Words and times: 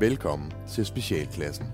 Velkommen 0.00 0.52
til 0.68 0.86
Specialklassen. 0.86 1.66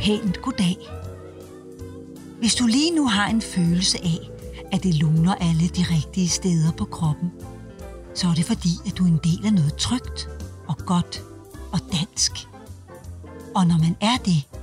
Pænt 0.00 0.42
goddag. 0.42 0.76
Hvis 2.38 2.54
du 2.54 2.66
lige 2.66 2.96
nu 2.96 3.06
har 3.08 3.28
en 3.28 3.42
følelse 3.42 3.98
af, 4.04 4.30
at 4.72 4.82
det 4.82 4.94
luner 4.94 5.34
alle 5.34 5.68
de 5.68 5.84
rigtige 5.90 6.28
steder 6.28 6.72
på 6.72 6.84
kroppen, 6.84 7.32
så 8.14 8.28
er 8.28 8.34
det 8.34 8.44
fordi, 8.44 8.70
at 8.86 8.98
du 8.98 9.04
er 9.04 9.08
en 9.08 9.20
del 9.24 9.46
af 9.46 9.52
noget 9.52 9.74
trygt 9.74 10.28
og 10.68 10.76
godt 10.78 11.22
og 11.72 11.80
dansk. 11.92 12.32
Og 13.54 13.66
når 13.66 13.78
man 13.78 13.96
er 14.00 14.16
det, 14.24 14.55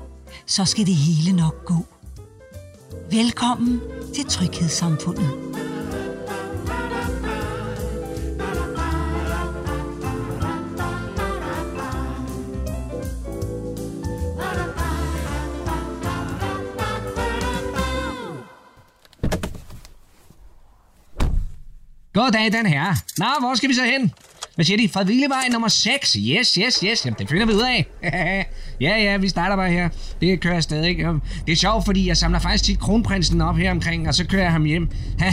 så 0.46 0.66
skal 0.66 0.86
det 0.86 0.96
hele 0.96 1.36
nok 1.36 1.66
gå. 1.66 1.86
Velkommen 3.12 3.82
til 4.16 4.26
Tryghedssamfundet. 4.26 5.30
Goddag, 22.14 22.52
den 22.52 22.66
her. 22.66 22.96
Nå, 23.18 23.26
hvor 23.40 23.56
skal 23.56 23.70
vi 23.70 23.74
så 23.74 23.84
hen? 23.84 24.12
Hvad 24.56 24.66
siger 24.66 24.78
de? 24.78 24.90
Fredvillevej 24.90 25.48
nummer 25.50 25.68
6. 25.68 26.14
Yes, 26.14 26.54
yes, 26.54 26.80
yes. 26.80 27.06
Jamen, 27.06 27.20
det 27.20 27.30
finder 27.30 27.46
vi 27.46 27.54
ud 27.54 27.62
af. 27.62 27.88
ja, 28.84 29.04
ja, 29.04 29.18
vi 29.18 29.30
starter 29.30 29.56
bare 29.56 29.72
her. 29.72 29.90
Det 30.22 30.40
kører 30.40 30.54
jeg 30.54 30.64
stadig. 30.64 30.98
Det 31.46 31.52
er 31.52 31.56
sjovt, 31.56 31.86
fordi 31.86 32.08
jeg 32.08 32.18
samler 32.18 32.40
faktisk 32.40 32.64
tit 32.64 32.80
kronprinsen 32.80 33.42
op 33.42 33.58
her 33.58 33.72
omkring, 33.72 34.08
og 34.08 34.14
så 34.14 34.28
kører 34.28 34.44
jeg 34.44 34.52
ham 34.52 34.64
hjem. 34.64 34.90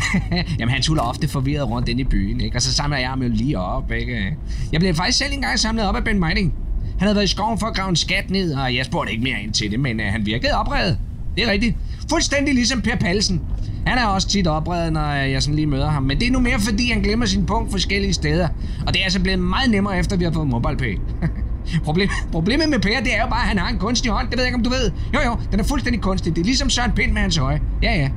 Jamen, 0.59 0.73
han 0.73 0.83
tuller 0.83 1.03
ofte 1.03 1.29
forvirret 1.29 1.69
rundt 1.71 1.89
inde 1.89 2.01
i 2.01 2.05
byen, 2.05 2.41
ikke? 2.41 2.57
Og 2.57 2.63
så 2.63 2.73
samler 2.73 2.99
jeg 2.99 3.09
ham 3.09 3.23
jo 3.23 3.29
lige 3.29 3.59
op, 3.59 3.93
ikke? 3.93 4.37
Jeg 4.73 4.81
blev 4.81 4.95
faktisk 4.95 5.19
selv 5.19 5.33
engang 5.33 5.59
samlet 5.59 5.85
op 5.85 5.97
af 5.97 6.05
Ben 6.05 6.21
Mining. 6.21 6.55
Han 6.99 7.07
havde 7.07 7.15
været 7.15 7.25
i 7.25 7.31
skoven 7.31 7.59
for 7.59 7.67
at 7.67 7.77
grave 7.77 7.89
en 7.89 7.97
skat 7.97 8.31
ned, 8.31 8.55
og 8.55 8.75
jeg 8.75 8.85
spurgte 8.85 9.13
ikke 9.13 9.25
mere 9.25 9.43
ind 9.43 9.53
til 9.53 9.71
det, 9.71 9.81
men 9.81 10.01
uh, 10.01 10.07
han 10.07 10.27
virkede 10.27 10.53
oprevet. 10.53 10.99
Det 11.37 11.45
er 11.45 11.51
rigtigt. 11.51 11.77
Fuldstændig 12.11 12.55
ligesom 12.55 12.83
Per 12.83 12.97
Palsen. 12.97 13.41
Han 13.87 13.99
er 13.99 14.07
også 14.07 14.29
tit 14.29 14.47
oprevet, 14.47 14.93
når 14.93 15.09
øh, 15.09 15.31
jeg 15.31 15.43
sådan 15.43 15.55
lige 15.55 15.67
møder 15.67 15.91
ham. 15.91 16.03
Men 16.03 16.21
det 16.21 16.27
er 16.27 16.33
nu 16.33 16.41
mere, 16.41 16.61
fordi 16.61 16.91
han 16.91 17.03
glemmer 17.03 17.27
sin 17.27 17.47
punkt 17.47 17.71
forskellige 17.71 18.13
steder. 18.13 18.49
Og 18.87 18.95
det 18.95 19.01
er 19.01 19.05
altså 19.05 19.21
blevet 19.21 19.39
meget 19.39 19.71
nemmere, 19.71 19.99
efter 19.99 20.17
vi 20.17 20.25
har 20.25 20.33
fået 20.33 20.47
MobilePay. 20.47 20.99
Problem, 21.85 22.09
problemet 22.33 22.69
med 22.69 22.79
Per, 22.79 23.01
det 23.01 23.15
er 23.17 23.23
jo 23.23 23.29
bare, 23.29 23.43
at 23.43 23.49
han 23.49 23.59
har 23.59 23.69
en 23.69 23.79
kunstig 23.79 24.11
hånd. 24.13 24.29
Det 24.31 24.37
ved 24.37 24.45
jeg 24.45 24.49
ikke, 24.49 24.57
om 24.57 24.65
du 24.65 24.71
ved. 24.71 24.91
Jo, 25.15 25.21
jo, 25.27 25.37
den 25.53 25.61
er 25.61 25.65
fuldstændig 25.65 26.03
kunstig. 26.03 26.37
Det 26.37 26.41
er 26.41 26.45
ligesom 26.45 26.71
Søren 26.71 26.93
Pind 26.93 27.13
med 27.13 27.23
hans 27.23 27.39
øje. 27.39 27.61
Ja, 27.83 27.95
ja. 27.95 28.09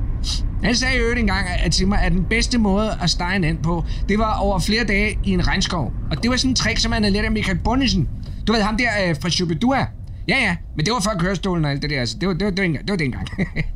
Han 0.62 0.74
sagde 0.74 0.98
jo 0.98 1.10
engang 1.16 1.46
at 1.64 1.72
til 1.72 1.88
mig, 1.88 2.02
at 2.02 2.12
den 2.12 2.24
bedste 2.24 2.58
måde 2.58 2.98
at 3.02 3.10
stege 3.10 3.36
en 3.36 3.44
and 3.44 3.58
på, 3.58 3.84
det 4.08 4.18
var 4.18 4.34
over 4.34 4.58
flere 4.58 4.84
dage 4.84 5.18
i 5.24 5.30
en 5.30 5.46
regnskov. 5.46 5.92
Og 6.10 6.22
det 6.22 6.30
var 6.30 6.36
sådan 6.36 6.50
en 6.50 6.54
trick, 6.54 6.78
som 6.78 6.92
han 6.92 7.02
havde 7.02 7.12
lært 7.12 7.24
af 7.24 7.32
Michael 7.32 7.58
Bonnesen. 7.58 8.08
Du 8.46 8.52
ved, 8.52 8.62
ham 8.62 8.76
der 8.76 8.88
øh, 9.08 9.16
fra 9.22 9.30
Shubidua. 9.30 9.86
Ja, 10.28 10.36
ja, 10.36 10.56
men 10.76 10.86
det 10.86 10.92
var 10.92 11.00
før 11.00 11.18
kørestolen 11.18 11.64
og 11.64 11.70
alt 11.70 11.82
det 11.82 11.90
der. 11.90 12.00
Altså, 12.00 12.16
det 12.20 12.28
var, 12.28 12.34
det 12.34 12.44
var, 12.44 12.50
det 12.50 12.62
var, 12.90 12.96
det 12.96 13.14
var 13.14 13.24
det. 13.46 13.64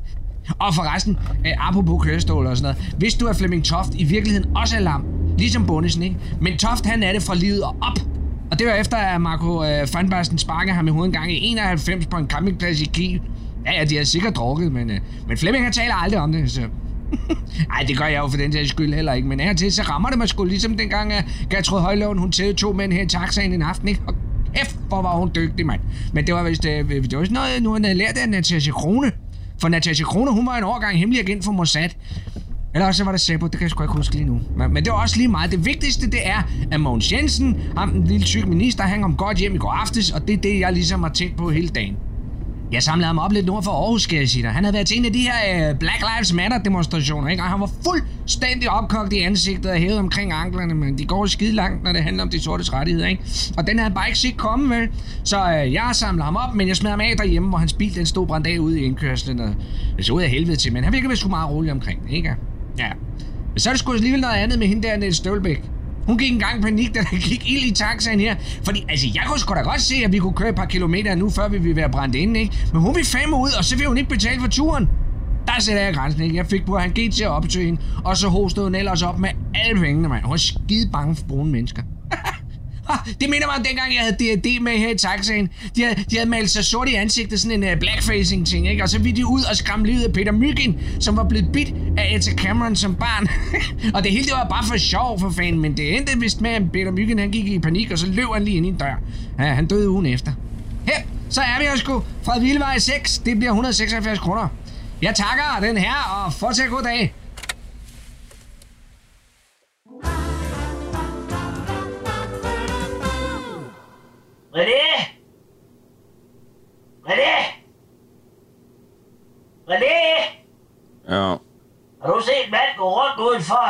Og 0.58 0.74
forresten, 0.74 1.18
øh, 1.46 1.68
apropos 1.68 2.04
kørestol 2.04 2.46
og 2.46 2.56
sådan 2.56 2.74
noget. 2.74 2.94
Hvis 2.98 3.14
du 3.14 3.26
er 3.26 3.32
Flemming 3.32 3.64
Toft 3.64 3.94
i 3.94 4.04
virkeligheden 4.04 4.56
også 4.56 4.76
er 4.76 4.80
lam, 4.80 5.04
ligesom 5.38 5.66
Bundesen, 5.66 6.02
ikke? 6.02 6.16
Men 6.40 6.58
Toft, 6.58 6.86
han 6.86 7.02
er 7.02 7.12
det 7.12 7.22
fra 7.22 7.34
livet 7.34 7.62
og 7.62 7.76
op. 7.80 7.98
Og 8.50 8.58
det 8.58 8.66
var 8.66 8.72
efter, 8.72 8.96
at 8.96 9.20
Marco 9.20 9.64
øh, 9.64 10.10
Basten 10.10 10.38
sparkede 10.38 10.74
ham 10.74 10.88
i 10.88 10.90
hovedet 10.90 11.08
en 11.08 11.20
gang 11.20 11.32
i 11.32 11.46
91 11.46 12.06
på 12.06 12.16
en 12.16 12.26
campingplads 12.26 12.80
i 12.80 12.84
Kiel. 12.84 13.20
Ja, 13.66 13.72
ja, 13.72 13.84
de 13.84 13.96
har 13.96 14.04
sikkert 14.04 14.36
drukket, 14.36 14.72
men, 14.72 14.90
øh, 14.90 15.00
men 15.28 15.36
Flemming 15.36 15.64
han 15.64 15.72
taler 15.72 15.94
aldrig 15.94 16.20
om 16.20 16.32
det, 16.32 16.50
så... 16.50 16.60
Ej, 17.74 17.84
det 17.88 17.98
gør 17.98 18.04
jeg 18.04 18.18
jo 18.18 18.28
for 18.28 18.36
den 18.36 18.52
sags 18.52 18.68
skyld 18.68 18.94
heller 18.94 19.12
ikke, 19.12 19.28
men 19.28 19.40
her 19.40 19.52
til, 19.52 19.72
så 19.72 19.82
rammer 19.82 20.08
det 20.08 20.18
mig 20.18 20.28
sgu 20.28 20.44
ligesom 20.44 20.76
dengang, 20.76 21.12
at 21.12 21.24
Gertrud 21.50 21.80
Højlund, 21.80 22.18
hun 22.18 22.32
tævede 22.32 22.54
to 22.54 22.72
mænd 22.72 22.92
her 22.92 23.02
i 23.02 23.06
taxaen 23.06 23.52
en 23.52 23.62
aften, 23.62 23.88
ikke? 23.88 24.00
Og 24.06 24.14
kæft, 24.54 24.76
hvor 24.88 25.02
var 25.02 25.16
hun 25.16 25.30
dygtig, 25.34 25.66
mand. 25.66 25.80
Men 26.12 26.26
det 26.26 26.34
var 26.34 26.42
vist, 26.42 26.64
øh, 26.64 26.90
det 26.90 27.18
var 27.18 27.24
sådan 27.24 27.34
noget, 27.34 27.62
nu 27.62 27.72
han 27.72 27.84
havde 27.84 27.98
lært 27.98 28.16
af 28.16 28.28
Natasha 28.28 28.72
Krone. 28.72 29.12
For 29.60 29.68
Natasha 29.68 30.04
Krone, 30.04 30.32
hun 30.32 30.46
var 30.46 30.56
en 30.56 30.64
overgang 30.64 30.98
hemmelig 30.98 31.22
agent 31.22 31.44
for 31.44 31.52
Mossad. 31.52 31.88
Eller 32.74 32.86
også 32.86 33.04
var 33.04 33.12
det 33.12 33.20
Sabo, 33.20 33.46
det 33.46 33.52
kan 33.52 33.62
jeg 33.62 33.70
sgu 33.70 33.82
ikke 33.82 33.94
huske 33.94 34.14
lige 34.14 34.24
nu. 34.24 34.40
Men, 34.56 34.74
men 34.74 34.84
det 34.84 34.92
var 34.92 35.02
også 35.02 35.16
lige 35.16 35.28
meget. 35.28 35.50
Det 35.50 35.64
vigtigste, 35.64 36.10
det 36.10 36.26
er, 36.26 36.42
at 36.70 36.80
Mogens 36.80 37.12
Jensen, 37.12 37.56
ham 37.76 37.92
den 37.92 38.04
lille 38.04 38.26
tyk 38.26 38.46
minister, 38.46 38.84
han 38.84 39.02
kom 39.02 39.16
godt 39.16 39.38
hjem 39.38 39.54
i 39.54 39.58
går 39.58 39.70
aftes, 39.70 40.10
og 40.10 40.28
det 40.28 40.32
er 40.32 40.40
det, 40.40 40.60
jeg 40.60 40.72
ligesom 40.72 41.02
har 41.02 41.10
tænkt 41.10 41.36
på 41.36 41.50
hele 41.50 41.68
dagen. 41.68 41.96
Jeg 42.72 42.82
samlede 42.82 43.06
ham 43.06 43.18
op 43.18 43.32
lidt 43.32 43.46
nord 43.46 43.62
for 43.62 43.70
Aarhus, 43.70 44.02
skal 44.02 44.18
jeg 44.18 44.28
sige 44.28 44.42
dig. 44.42 44.50
Han 44.50 44.64
havde 44.64 44.74
været 44.74 44.86
til 44.86 44.98
en 44.98 45.04
af 45.04 45.12
de 45.12 45.18
her 45.18 45.70
øh, 45.70 45.78
Black 45.78 45.98
Lives 46.00 46.32
Matter 46.32 46.58
demonstrationer, 46.58 47.28
ikke? 47.28 47.42
Og 47.42 47.48
han 47.48 47.60
var 47.60 47.70
fuldstændig 47.84 48.70
opkogt 48.70 49.12
i 49.12 49.18
ansigtet 49.18 49.70
og 49.70 49.76
hævet 49.76 49.98
omkring 49.98 50.32
anklerne, 50.32 50.74
men 50.74 50.98
de 50.98 51.04
går 51.04 51.26
skide 51.26 51.52
langt, 51.52 51.84
når 51.84 51.92
det 51.92 52.02
handler 52.02 52.22
om 52.22 52.28
de 52.28 52.40
sortes 52.40 52.72
rettigheder, 52.72 53.06
ikke? 53.06 53.22
Og 53.56 53.66
den 53.66 53.78
havde 53.78 53.90
han 53.90 53.94
bare 53.94 54.08
ikke 54.08 54.18
set 54.18 54.36
komme, 54.36 54.76
vel? 54.76 54.88
Så 55.24 55.52
øh, 55.52 55.72
jeg 55.72 55.90
samlede 55.92 56.24
ham 56.24 56.36
op, 56.36 56.54
men 56.54 56.68
jeg 56.68 56.76
smed 56.76 56.90
ham 56.90 57.00
af 57.00 57.14
derhjemme, 57.18 57.48
hvor 57.48 57.58
hans 57.58 57.72
bil 57.72 57.94
den 57.94 58.06
stod 58.06 58.26
brændt 58.26 58.46
af 58.46 58.58
ude 58.58 58.80
i 58.80 58.84
indkørslen, 58.84 59.40
og 59.40 59.54
det 59.96 60.06
så 60.06 60.12
ud 60.12 60.22
af 60.22 60.28
helvede 60.30 60.56
til, 60.56 60.72
men 60.72 60.84
han 60.84 60.92
virkede 60.92 61.16
sgu 61.16 61.28
meget 61.28 61.50
rolig 61.50 61.72
omkring 61.72 62.00
ikke? 62.10 62.36
Ja. 62.78 62.88
Men 63.52 63.60
så 63.60 63.70
er 63.70 63.72
det 63.72 63.80
sgu 63.80 63.92
alligevel 63.92 64.20
noget 64.20 64.34
andet 64.34 64.58
med 64.58 64.66
hende 64.66 64.88
der, 64.88 64.96
Niels 64.96 65.16
Stølbæk. 65.16 65.62
Hun 66.06 66.18
gik 66.18 66.32
engang 66.32 66.58
i 66.58 66.62
panik, 66.62 66.88
da 66.94 67.00
der 67.00 67.16
gik 67.16 67.50
ild 67.50 67.64
i 67.64 67.74
taxaen 67.74 68.20
her. 68.20 68.36
Fordi, 68.62 68.84
altså, 68.88 69.06
jeg 69.14 69.22
kunne 69.26 69.38
sgu 69.38 69.54
da 69.54 69.60
godt 69.60 69.80
se, 69.80 69.94
at 70.04 70.12
vi 70.12 70.18
kunne 70.18 70.32
køre 70.32 70.48
et 70.48 70.54
par 70.54 70.66
kilometer 70.66 71.14
nu, 71.14 71.30
før 71.30 71.48
vi 71.48 71.58
ville 71.58 71.76
være 71.76 71.90
brændt 71.90 72.14
inde, 72.14 72.40
ikke? 72.40 72.56
Men 72.72 72.82
hun 72.82 72.94
vil 72.94 73.04
fandme 73.04 73.36
ud, 73.36 73.50
og 73.58 73.64
så 73.64 73.76
vil 73.76 73.86
hun 73.86 73.98
ikke 73.98 74.10
betale 74.10 74.40
for 74.40 74.48
turen. 74.48 74.88
Der 75.46 75.60
sætter 75.60 75.82
jeg 75.82 75.94
grænsen, 75.94 76.22
ikke? 76.22 76.36
Jeg 76.36 76.46
fik 76.46 76.66
på, 76.66 76.74
at 76.74 76.82
han 76.82 76.90
gik 76.90 77.12
til 77.12 77.24
at 77.24 77.30
opsøge 77.30 77.66
hende, 77.66 77.80
og 78.04 78.16
så 78.16 78.28
hostede 78.28 78.66
hun 78.66 78.74
ellers 78.74 79.02
op 79.02 79.18
med 79.18 79.28
alle 79.54 79.80
pengene, 79.80 80.08
mand. 80.08 80.24
Hun 80.24 80.32
er 80.32 80.38
skide 80.38 80.90
bange 80.92 81.16
for 81.16 81.24
brune 81.28 81.50
mennesker. 81.50 81.82
Det 83.20 83.30
minder 83.30 83.46
mig 83.46 83.56
om 83.56 83.62
dengang, 83.62 83.94
jeg 83.94 84.02
havde 84.02 84.36
D&D 84.36 84.62
med 84.62 84.72
her 84.72 84.90
i 84.90 84.96
taxaen. 84.96 85.48
De 85.76 85.82
havde, 85.82 86.04
de 86.10 86.16
havde 86.16 86.30
malet 86.30 86.50
sig 86.50 86.64
sort 86.64 86.88
i 86.88 86.94
ansigtet, 86.94 87.40
sådan 87.40 87.62
en 87.62 87.72
uh, 87.72 87.78
blackfacing 87.78 88.46
ting, 88.46 88.70
ikke? 88.70 88.82
Og 88.82 88.88
så 88.88 88.98
ville 88.98 89.16
de 89.16 89.26
ud 89.26 89.42
og 89.50 89.56
skræmme 89.56 89.86
livet 89.86 90.04
af 90.04 90.12
Peter 90.12 90.32
Myggen, 90.32 90.80
som 91.00 91.16
var 91.16 91.24
blevet 91.24 91.52
bit 91.52 91.74
af 91.96 92.14
Etta 92.14 92.30
Cameron 92.30 92.76
som 92.76 92.94
barn. 92.94 93.28
og 93.94 94.04
det 94.04 94.12
hele 94.12 94.24
det 94.24 94.32
var 94.32 94.48
bare 94.48 94.64
for 94.66 94.76
sjov 94.76 95.20
for 95.20 95.30
fanden, 95.30 95.60
men 95.60 95.76
det 95.76 95.96
endte 95.96 96.18
vist 96.20 96.40
med, 96.40 96.50
at 96.50 96.62
Peter 96.72 96.90
Myggen 96.90 97.18
han 97.18 97.30
gik 97.30 97.46
i 97.46 97.58
panik, 97.58 97.90
og 97.90 97.98
så 97.98 98.06
løb 98.06 98.26
han 98.34 98.44
lige 98.44 98.56
ind 98.56 98.66
i 98.66 98.68
en 98.68 98.76
dør. 98.76 99.00
Ja, 99.38 99.44
han 99.44 99.66
døde 99.66 99.90
ugen 99.90 100.06
efter. 100.06 100.32
Her, 100.86 101.02
så 101.30 101.40
er 101.40 101.58
vi 101.58 101.64
jo 101.64 101.76
sgu 101.76 102.02
fra 102.22 102.38
Vildevej 102.38 102.78
6. 102.78 103.18
Det 103.18 103.38
bliver 103.38 103.50
176 103.50 104.18
kroner. 104.18 104.48
Jeg 105.02 105.14
takker 105.14 105.66
den 105.66 105.76
her, 105.76 106.24
og 106.24 106.32
fortsæt 106.32 106.70
god 106.70 106.82
dag. 106.82 107.14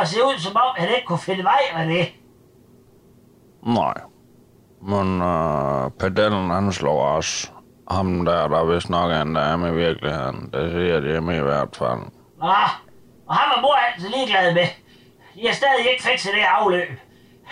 Og 0.01 0.07
se 0.07 0.23
ud, 0.23 0.39
som 0.39 0.55
om 0.55 0.75
han 0.77 0.89
ikke 0.89 1.05
kunne 1.07 1.19
finde 1.19 1.43
vej, 1.43 1.59
René? 1.71 2.05
nej. 3.63 3.93
Men 4.81 5.21
øh, 5.21 5.91
pedellen, 5.99 6.49
han 6.49 6.71
slår 6.71 7.01
også. 7.05 7.51
Ham 7.91 8.25
der, 8.25 8.47
der 8.47 8.65
vist 8.65 8.89
nok 8.89 9.11
er 9.11 9.21
en 9.21 9.35
dame 9.35 9.69
i 9.69 9.75
virkeligheden. 9.75 10.49
Det 10.53 10.71
siger 10.71 10.99
de 10.99 11.07
hjemme 11.07 11.37
i 11.37 11.39
hvert 11.39 11.75
fald. 11.75 11.99
Nå, 12.39 12.47
og 13.27 13.35
ham 13.35 13.57
er 13.57 13.61
mor 13.61 13.75
altid 13.75 14.09
ligeglad 14.09 14.53
med. 14.53 14.67
De 15.35 15.47
har 15.47 15.53
stadig 15.53 15.91
ikke 15.91 16.03
fikset 16.03 16.31
det 16.33 16.41
afløb. 16.41 16.89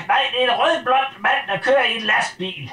Nej, 0.08 0.20
det 0.32 0.44
er 0.44 0.54
en 0.54 0.60
rødblond 0.60 1.12
mand, 1.22 1.42
der 1.48 1.58
kører 1.64 1.84
i 1.86 1.96
en 1.96 2.02
lastbil. 2.04 2.72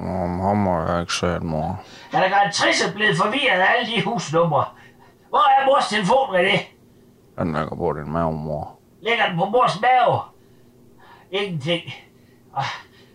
Om 0.00 0.40
ham 0.40 0.66
har 0.66 0.92
jeg 0.92 1.00
ikke 1.00 1.12
set, 1.14 1.42
mor. 1.42 1.80
Han 2.12 2.22
er 2.22 2.28
garanteret 2.28 2.94
blevet 2.94 3.16
forvirret 3.16 3.60
af 3.60 3.66
alle 3.74 3.96
de 3.96 4.02
husnumre. 4.04 4.64
Hvor 5.28 5.38
er 5.60 5.66
mors 5.66 5.88
telefon, 5.88 6.28
René? 6.36 6.58
Den 7.38 7.46
ligger 7.52 7.76
på 7.76 7.92
din 7.92 8.12
mave, 8.12 8.32
mor. 8.32 8.78
Ligger 9.02 9.26
den 9.28 9.38
på 9.38 9.44
mors 9.44 9.80
mave? 9.80 10.18
Ingenting. 11.30 11.82
Ah, 12.56 12.64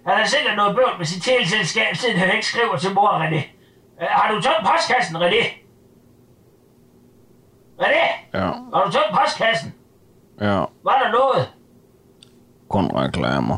Han 0.05 0.17
har 0.17 0.25
sikkert 0.25 0.55
noget 0.57 0.75
bøvl 0.75 0.97
med 0.97 1.05
sit 1.05 1.23
teleselskab, 1.23 1.95
siden 1.95 2.17
han 2.17 2.31
ikke 2.35 2.45
skriver 2.45 2.77
til 2.77 2.93
mor, 2.93 3.09
René. 3.09 3.35
Øh, 4.01 4.07
Har 4.09 4.33
du 4.33 4.41
tømt 4.41 4.65
postkassen, 4.71 5.15
René? 5.17 5.43
René? 7.81 8.05
Ja, 8.33 8.39
Har 8.73 8.83
du 8.85 8.91
tømt 8.91 9.17
postkassen? 9.21 9.73
ja. 10.41 10.59
Var 10.83 10.97
der 11.03 11.11
noget? 11.11 11.53
Kun 12.69 12.91
reklamer. 12.95 13.57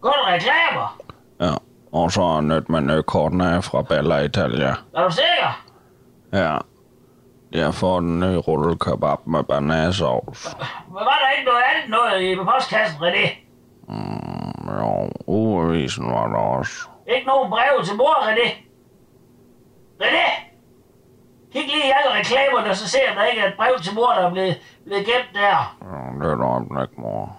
Kun 0.00 0.12
reklamer? 0.26 1.00
Ja. 1.40 1.54
Og 1.92 2.12
så 2.12 2.40
nyt 2.40 2.68
med 2.68 2.80
nødkortene 2.80 3.62
fra 3.62 3.82
Bella 3.82 4.18
Italia. 4.18 4.74
Er 4.94 5.04
du 5.04 5.10
sikker? 5.10 5.62
Ja. 6.32 6.58
Jeg 7.52 7.74
får 7.74 8.00
den 8.00 8.20
nye 8.20 8.36
rullekebab 8.36 9.26
med 9.26 9.42
banasovs. 9.42 10.56
Men 10.88 10.94
var 10.94 11.18
der 11.22 11.30
ikke 11.38 11.50
noget 11.50 11.62
andet 11.70 11.90
noget 11.90 12.22
i 12.22 12.36
postkassen, 12.36 12.98
René? 13.02 13.26
Jo, 14.80 15.10
ugeavisen 15.26 16.06
var 16.06 16.26
der 16.28 16.38
også. 16.38 16.88
Ikke 17.06 17.26
nogen 17.26 17.50
brev 17.50 17.84
til 17.84 17.96
mor, 17.96 18.14
René? 18.28 18.48
René? 20.02 20.26
Kig 21.52 21.62
lige 21.62 21.86
i 21.88 21.92
alle 21.96 22.18
reklamerne, 22.18 22.70
og 22.70 22.76
så 22.76 22.88
se, 22.88 22.98
om 23.10 23.16
der 23.16 23.24
ikke 23.24 23.42
er 23.42 23.48
et 23.48 23.54
brev 23.56 23.78
til 23.82 23.94
mor, 23.94 24.12
der 24.12 24.26
er 24.26 24.30
blevet, 24.32 24.56
blevet 24.84 25.06
gemt 25.06 25.30
der. 25.34 25.76
Ja, 25.82 26.24
det 26.24 26.32
er 26.32 26.36
der 26.36 26.82
ikke, 26.82 27.00
mor. 27.00 27.36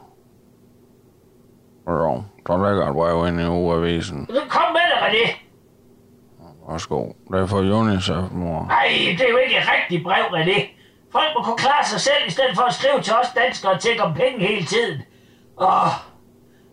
Jo, 1.88 2.24
der 2.48 2.70
ligger 2.70 2.90
et 2.90 2.96
brev 2.96 3.28
inde 3.28 3.44
i 3.44 3.48
ugeavisen. 3.48 4.28
Så 4.30 4.42
kom 4.50 4.72
med 4.72 4.82
det, 4.92 5.00
René. 5.06 5.53
Værsgo. 6.70 7.06
Det 7.32 7.40
er 7.40 7.46
for 7.46 7.60
UNICEF, 7.60 8.32
mor. 8.32 8.66
Nej, 8.68 8.88
det 9.18 9.22
er 9.22 9.30
jo 9.30 9.38
ikke 9.38 9.58
et 9.58 9.68
rigtigt 9.76 10.04
brev, 10.04 10.24
René. 10.24 10.60
Folk 11.12 11.30
må 11.38 11.44
kunne 11.44 11.58
klare 11.58 11.86
sig 11.86 12.02
selv, 12.02 12.22
i 12.28 12.32
stedet 12.32 12.56
for 12.56 12.64
at 12.64 12.74
skrive 12.74 13.02
til 13.02 13.14
os 13.14 13.30
danskere 13.36 13.72
og 13.72 13.80
tænke 13.80 14.04
om 14.04 14.14
penge 14.14 14.48
hele 14.48 14.66
tiden. 14.66 15.02
Og 15.58 15.82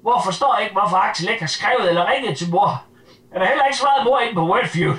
mor 0.04 0.20
forstår 0.24 0.58
ikke, 0.62 0.72
hvorfor 0.72 0.96
Axel 0.96 1.28
ikke 1.28 1.42
har 1.42 1.54
skrevet 1.58 1.88
eller 1.88 2.10
ringet 2.12 2.38
til 2.38 2.50
mor. 2.50 2.82
Han 3.32 3.40
har 3.40 3.48
heller 3.48 3.64
ikke 3.64 3.78
svaret 3.78 4.04
mor 4.04 4.18
ind 4.18 4.34
på 4.34 4.44
Wordfeud. 4.50 4.96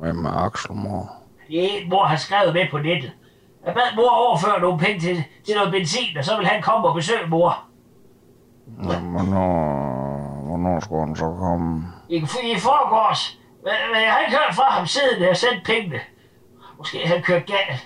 Hvem 0.00 0.24
er 0.24 0.44
Axel, 0.46 0.72
mor? 0.72 1.10
Det 1.48 1.64
er 1.64 1.68
en, 1.78 1.88
mor 1.90 2.04
har 2.04 2.16
skrevet 2.16 2.54
med 2.54 2.66
på 2.70 2.78
nettet. 2.78 3.12
Jeg 3.66 3.74
bad 3.74 3.96
mor 3.96 4.10
overføre 4.10 4.60
nogle 4.60 4.78
penge 4.78 5.00
til, 5.00 5.24
til 5.46 5.54
noget 5.54 5.72
benzin, 5.72 6.16
og 6.18 6.24
så 6.24 6.36
vil 6.36 6.46
han 6.46 6.62
komme 6.62 6.88
og 6.88 6.94
besøge 6.94 7.26
mor. 7.28 7.64
Ja, 8.84 8.98
hvornår, 8.98 9.52
hvornår 10.46 10.80
skulle 10.80 11.06
han 11.06 11.16
så 11.16 11.36
komme? 11.38 11.92
I, 12.10 12.16
i 12.52 12.58
forgårs. 12.58 13.38
Men, 13.64 13.72
men 13.92 14.02
jeg 14.02 14.12
har 14.12 14.20
ikke 14.20 14.36
hørt 14.38 14.54
fra 14.54 14.70
ham 14.70 14.86
siden, 14.86 15.22
jeg 15.22 15.36
sendte 15.36 15.62
pengene. 15.64 16.00
Måske 16.78 16.98
han 17.06 17.22
kørt 17.22 17.46
galt. 17.46 17.80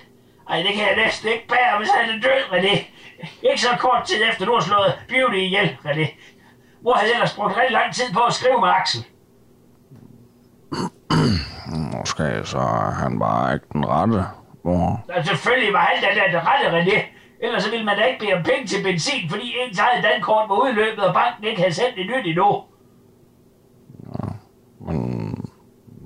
Ej, 0.49 0.57
det 0.57 0.73
kan 0.75 0.87
jeg 0.87 0.95
næsten 0.95 1.29
ikke 1.29 1.47
bære, 1.47 1.77
hvis 1.77 1.89
han 1.89 2.09
er 2.09 2.21
død, 2.21 2.41
René. 2.53 2.75
Ikke 3.49 3.61
så 3.61 3.69
kort 3.79 4.03
tid 4.05 4.23
efter, 4.29 4.45
du 4.45 4.53
har 4.53 4.61
slået 4.61 4.93
Beauty 5.09 5.35
ihjel, 5.35 5.77
René. 5.85 6.07
Mor 6.83 6.93
havde 6.93 7.13
ellers 7.13 7.33
brugt 7.33 7.57
rigtig 7.57 7.71
lang 7.71 7.93
tid 7.93 8.13
på 8.13 8.19
at 8.19 8.33
skrive 8.33 8.59
med 8.59 8.69
Axel. 8.69 9.05
Måske 11.97 12.41
så 12.43 12.59
han 13.01 13.19
bare 13.19 13.53
ikke 13.53 13.65
den 13.73 13.85
rette, 13.87 14.23
mor. 14.63 15.05
Og 15.15 15.25
selvfølgelig 15.25 15.73
var 15.73 15.79
han 15.79 16.03
da 16.03 16.37
den 16.37 16.47
rette, 16.47 16.65
René. 16.79 16.99
Ellers 17.41 17.63
så 17.63 17.69
ville 17.69 17.85
man 17.85 17.97
da 17.97 18.03
ikke 18.03 18.19
bede 18.19 18.33
om 18.33 18.43
penge 18.43 18.67
til 18.67 18.83
benzin, 18.83 19.29
fordi 19.29 19.55
ens 19.59 19.79
eget 19.79 20.03
dankort 20.03 20.49
var 20.49 20.55
udløbet, 20.55 21.03
og 21.07 21.13
banken 21.13 21.43
ikke 21.43 21.61
havde 21.61 21.73
sendt 21.73 21.95
det 21.95 22.05
nyt 22.05 22.25
endnu. 22.25 22.63
Men 24.87 24.97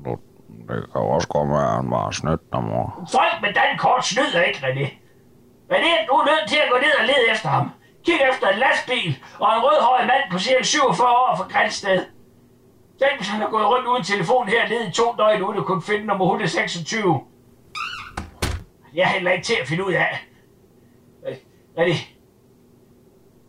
du, 0.05 0.17
det 0.69 0.91
kan 0.91 1.01
også 1.01 1.27
godt 1.27 1.49
være, 1.49 1.69
at 1.69 1.75
han 1.81 1.91
var 1.91 2.11
snydt 2.11 2.43
der, 2.51 2.59
mor. 2.59 3.07
Folk 3.11 3.35
med 3.41 3.53
dankort 3.53 4.05
snyder 4.05 4.41
ikke, 4.47 4.59
René. 4.67 4.85
René, 5.73 5.93
du 6.07 6.13
er 6.21 6.25
nødt 6.31 6.49
til 6.49 6.57
at 6.63 6.69
gå 6.71 6.77
ned 6.77 6.93
og 6.99 7.05
lede 7.05 7.25
efter 7.31 7.49
ham. 7.49 7.71
Kig 8.05 8.19
efter 8.31 8.47
en 8.47 8.59
lastbil 8.59 9.11
og 9.39 9.47
en 9.55 9.61
rødhåret 9.65 10.07
mand 10.07 10.23
på 10.31 10.39
cirka 10.39 10.63
47 10.63 11.07
år 11.07 11.35
fra 11.37 11.47
Grænsted. 11.53 12.05
Tænk, 12.99 13.15
hvis 13.17 13.27
han 13.27 13.41
har 13.41 13.49
gået 13.49 13.67
rundt 13.67 13.87
uden 13.87 14.03
telefon 14.03 14.47
hernede 14.47 14.87
i 14.87 14.91
to 14.91 15.15
døgn, 15.17 15.41
uden 15.43 15.57
at 15.57 15.65
kunne 15.65 15.81
finde 15.81 16.05
nummer 16.05 16.25
126. 16.25 17.21
Jeg 18.93 19.01
er 19.01 19.07
heller 19.07 19.31
ikke 19.31 19.45
til 19.45 19.57
at 19.61 19.67
finde 19.67 19.85
ud 19.85 19.93
af. 19.93 20.27
Øh, 21.27 21.35
René? 21.77 21.95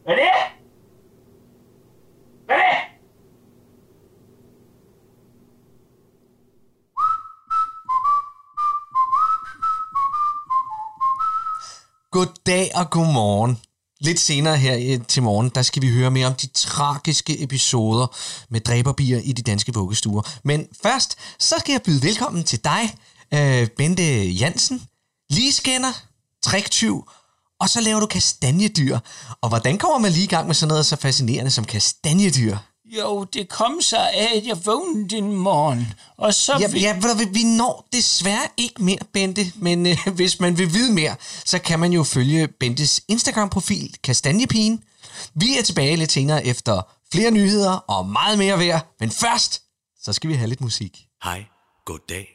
René? 0.08 0.30
René? 2.50 2.74
Goddag 12.12 12.70
og 12.74 12.90
godmorgen. 12.90 13.58
Lidt 14.00 14.20
senere 14.20 14.56
her 14.56 14.74
i- 14.74 14.98
til 15.08 15.22
morgen, 15.22 15.48
der 15.54 15.62
skal 15.62 15.82
vi 15.82 15.88
høre 15.88 16.10
mere 16.10 16.26
om 16.26 16.34
de 16.34 16.46
tragiske 16.46 17.42
episoder 17.42 18.16
med 18.50 18.60
dræberbier 18.60 19.20
i 19.24 19.32
de 19.32 19.42
danske 19.42 19.74
vuggestuer. 19.74 20.22
Men 20.44 20.66
først, 20.82 21.16
så 21.38 21.54
skal 21.58 21.72
jeg 21.72 21.82
byde 21.82 22.02
velkommen 22.02 22.44
til 22.44 22.64
dig, 22.64 22.94
øh, 23.34 23.68
Bente 23.76 24.24
Jansen, 24.30 24.82
ligescanner, 25.30 25.92
triktyv, 26.42 27.08
og 27.60 27.68
så 27.70 27.80
laver 27.80 28.00
du 28.00 28.06
kastanjedyr. 28.06 28.98
Og 29.42 29.48
hvordan 29.48 29.78
kommer 29.78 29.98
man 29.98 30.12
lige 30.12 30.24
i 30.24 30.26
gang 30.26 30.46
med 30.46 30.54
sådan 30.54 30.68
noget 30.68 30.86
så 30.86 30.96
fascinerende 30.96 31.50
som 31.50 31.64
kastanjedyr? 31.64 32.56
Jo, 32.98 33.24
det 33.24 33.48
kom 33.48 33.80
så 33.80 33.96
af, 33.96 34.32
at 34.36 34.46
jeg 34.46 34.66
vågnede 34.66 35.16
en 35.16 35.32
morgen, 35.32 35.92
og 36.16 36.34
så... 36.34 36.56
Ja, 36.60 36.68
vi- 36.68 36.80
ja 36.80 37.00
vi 37.32 37.44
når 37.44 37.88
desværre 37.92 38.48
ikke 38.56 38.82
mere, 38.84 38.98
Bente, 39.12 39.52
men 39.56 39.86
øh, 39.86 39.96
hvis 40.16 40.40
man 40.40 40.58
vil 40.58 40.72
vide 40.74 40.92
mere, 40.92 41.16
så 41.44 41.58
kan 41.58 41.78
man 41.78 41.92
jo 41.92 42.04
følge 42.04 42.48
Bentes 42.48 43.00
Instagram-profil, 43.08 43.94
Kastanjepigen. 44.04 44.82
Vi 45.34 45.58
er 45.58 45.62
tilbage 45.62 45.96
lidt 45.96 46.12
senere 46.12 46.46
efter 46.46 46.82
flere 47.12 47.30
nyheder 47.30 47.72
og 47.72 48.06
meget 48.08 48.38
mere 48.38 48.58
værd, 48.58 48.94
men 49.00 49.10
først, 49.10 49.62
så 50.02 50.12
skal 50.12 50.30
vi 50.30 50.34
have 50.34 50.48
lidt 50.48 50.60
musik. 50.60 50.98
Hej, 51.24 51.44
goddag. 51.86 52.26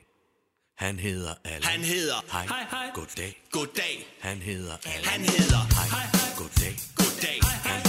Han 0.77 0.99
hedder 0.99 1.33
Allan. 1.45 1.63
Han 1.63 1.81
hedder 1.81 2.15
Hej, 2.31 2.45
Hej, 2.45 2.65
hej. 2.71 2.87
goddag. 2.93 3.35
Goddag. 3.51 4.05
Han 4.21 4.37
hedder 4.41 4.73
Allan. 4.85 5.05
Han 5.05 5.21
hedder 5.21 5.57
Hej, 5.57 6.07
goddag. 6.37 6.79
Goddag. 6.95 7.39
Han 7.41 7.51
hedder 7.55 7.69
Han 7.69 7.69
hedder 7.69 7.69
Hej, 7.69 7.84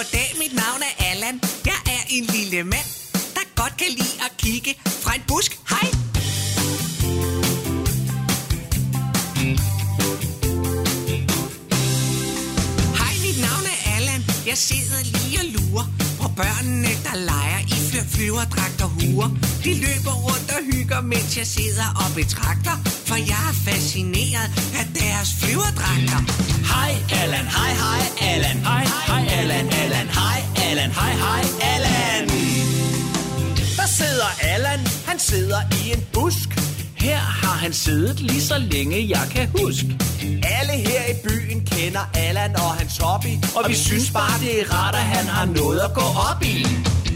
goddag, 0.00 0.34
mit 0.38 0.54
navn 0.54 0.82
er 0.82 1.04
Allan. 1.10 1.40
Jeg 1.64 1.80
er 1.86 2.02
en 2.10 2.24
lille 2.24 2.64
mand, 2.64 2.88
der 3.34 3.44
godt 3.62 3.76
kan 3.76 3.86
lide 3.88 4.16
at 4.26 4.32
kigge 4.38 4.74
fra 4.84 5.14
en 5.14 5.22
busk. 5.28 5.52
Hej. 5.72 5.88
Hej, 13.00 13.14
mit 13.26 13.38
navn 13.46 13.64
er 13.74 13.96
Allan. 13.96 14.22
Jeg 14.46 14.58
sidder 14.58 15.00
lige 15.12 15.38
og 15.40 15.46
lurer 15.54 15.99
børnene, 16.40 16.92
der 17.06 17.16
leger 17.30 17.60
i 17.74 17.76
fly 17.88 18.00
flyverdragter 18.14 18.88
huer. 18.96 19.28
De 19.64 19.72
løber 19.84 20.14
rundt 20.26 20.48
og 20.56 20.60
hygger, 20.70 21.00
mens 21.12 21.30
jeg 21.40 21.46
sidder 21.56 21.88
og 22.02 22.08
betragter, 22.20 22.76
for 23.08 23.16
jeg 23.30 23.42
er 23.50 23.56
fascineret 23.68 24.48
af 24.80 24.86
deres 25.00 25.28
flyverdragter. 25.40 26.20
Hej 26.72 26.92
Allan, 27.22 27.46
hej 27.56 27.72
hej 27.82 28.02
Allan. 28.32 28.58
Hej 28.70 28.84
hej 29.08 29.22
Allan, 29.38 29.66
Allan. 29.82 30.06
Hej 30.20 30.38
Allan, 30.68 30.90
hej 31.00 31.12
hej 31.24 31.42
Allan. 31.72 32.24
Der 33.78 33.88
sidder 33.98 34.30
Allan, 34.54 34.80
han 35.08 35.18
sidder 35.18 35.60
i 35.80 35.82
en 35.94 36.02
busk. 36.12 36.50
Her 37.00 37.16
har 37.16 37.56
han 37.64 37.72
siddet 37.72 38.20
lige 38.20 38.42
så 38.42 38.58
længe 38.58 39.08
jeg 39.08 39.26
kan 39.34 39.48
huske. 39.60 39.86
Alle 40.56 40.72
her 40.72 41.02
i 41.12 41.14
byen 41.24 41.60
kender 41.66 42.04
Allan 42.14 42.56
og 42.56 42.70
hans 42.74 42.96
hobby, 42.98 43.34
og 43.56 43.62
vi 43.68 43.74
synes 43.74 44.10
bare 44.10 44.40
det 44.40 44.60
er 44.60 44.66
rart, 44.74 44.94
at 44.94 45.06
han 45.16 45.26
har 45.26 45.44
noget 45.44 45.80
at 45.80 45.92
gå 45.94 46.06
op 46.30 46.42
i. 46.42 46.56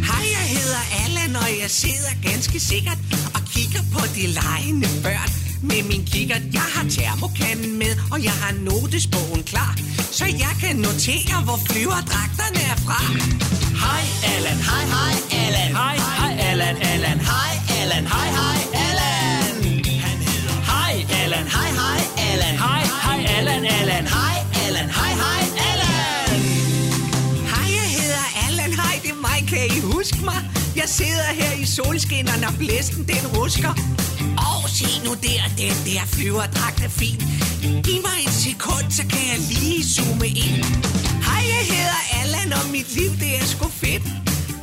Hej, 0.09 0.25
jeg 0.37 0.47
hedder 0.57 0.83
Allan, 1.05 1.37
og 1.37 1.49
jeg 1.63 1.71
sidder 1.71 2.13
ganske 2.29 2.61
sikkert 2.61 2.99
og 3.35 3.41
kigger 3.55 3.83
på 3.95 4.01
de 4.17 4.25
legende 4.39 4.89
børn. 5.03 5.31
Med 5.71 5.83
min 5.91 6.05
kikkert, 6.13 6.43
jeg 6.53 6.69
har 6.75 6.85
termokanden 6.97 7.79
med, 7.79 7.93
og 8.13 8.19
jeg 8.25 8.37
har 8.43 8.53
notesbogen 8.69 9.43
klar, 9.43 9.73
så 10.19 10.25
jeg 10.25 10.55
kan 10.63 10.77
notere, 10.77 11.37
hvor 11.47 11.59
flyverdragterne 11.69 12.61
er 12.73 12.79
fra. 12.87 13.01
Hej 13.85 14.03
Allan, 14.35 14.59
hej 14.71 14.85
hej 14.95 15.15
Allan. 15.45 15.71
Hej 15.81 15.97
hej 16.19 16.33
Allan, 16.51 16.77
Allan. 16.93 17.19
Hej 17.31 17.53
Allan, 17.81 18.07
hej 18.15 18.29
hej 18.39 18.74
Allan, 21.45 21.61
hej 21.61 21.71
hej 21.81 22.03
Allan. 22.33 22.59
Hej 22.59 22.83
hej 23.03 23.27
Allan, 23.37 23.65
Allan. 23.65 24.07
Hej 24.07 24.37
Allan, 24.67 24.89
hej 24.91 25.13
hej 25.25 25.43
Allan. 25.71 26.41
Hej, 27.53 27.67
jeg 27.79 27.89
hedder 27.99 28.25
Allan, 28.47 28.73
hej, 28.73 29.01
det 29.03 29.11
er 29.11 29.21
mig, 29.29 29.49
kan 29.49 29.67
I 29.77 29.81
huske 29.81 30.19
mig? 30.25 30.41
Jeg 30.77 30.89
sidder 30.89 31.31
her 31.41 31.53
i 31.53 31.67
solskinnerne, 31.67 32.47
og 32.47 32.55
blæsten 32.59 33.09
den 33.09 33.27
rusker. 33.37 33.73
Og 34.37 34.71
se 34.71 34.87
nu 35.05 35.11
der, 35.11 35.43
den 35.59 35.75
der 35.87 36.01
flyverdragt 36.07 36.85
er 36.85 36.89
fin. 36.89 37.23
Giv 37.85 38.01
mig 38.09 38.19
et 38.27 38.35
sekund, 38.47 38.87
så 38.91 39.03
kan 39.03 39.23
jeg 39.33 39.39
lige 39.51 39.85
zoome 39.95 40.29
ind. 40.29 40.65
Hej, 41.29 41.43
jeg 41.55 41.65
hedder 41.73 42.01
Allan, 42.21 42.53
og 42.53 42.71
mit 42.71 42.95
liv, 42.97 43.11
det 43.21 43.31
er 43.41 43.45
sgu 43.45 43.69
fedt. 43.69 44.03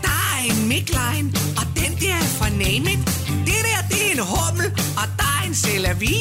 Der 0.05 0.17
er 0.33 0.39
en 0.49 0.67
midline, 0.67 1.27
og 1.59 1.65
den 1.75 1.91
der 2.01 2.13
er 2.13 2.29
fra 2.39 2.49
Name 2.49 2.91
It. 2.93 2.99
Det 3.47 3.59
der, 3.67 3.79
det 3.89 4.07
er 4.07 4.11
en 4.11 4.23
hummel, 4.33 4.67
og 5.01 5.07
der 5.19 5.29
er 5.41 5.47
en 5.47 5.55
selavi. 5.55 6.15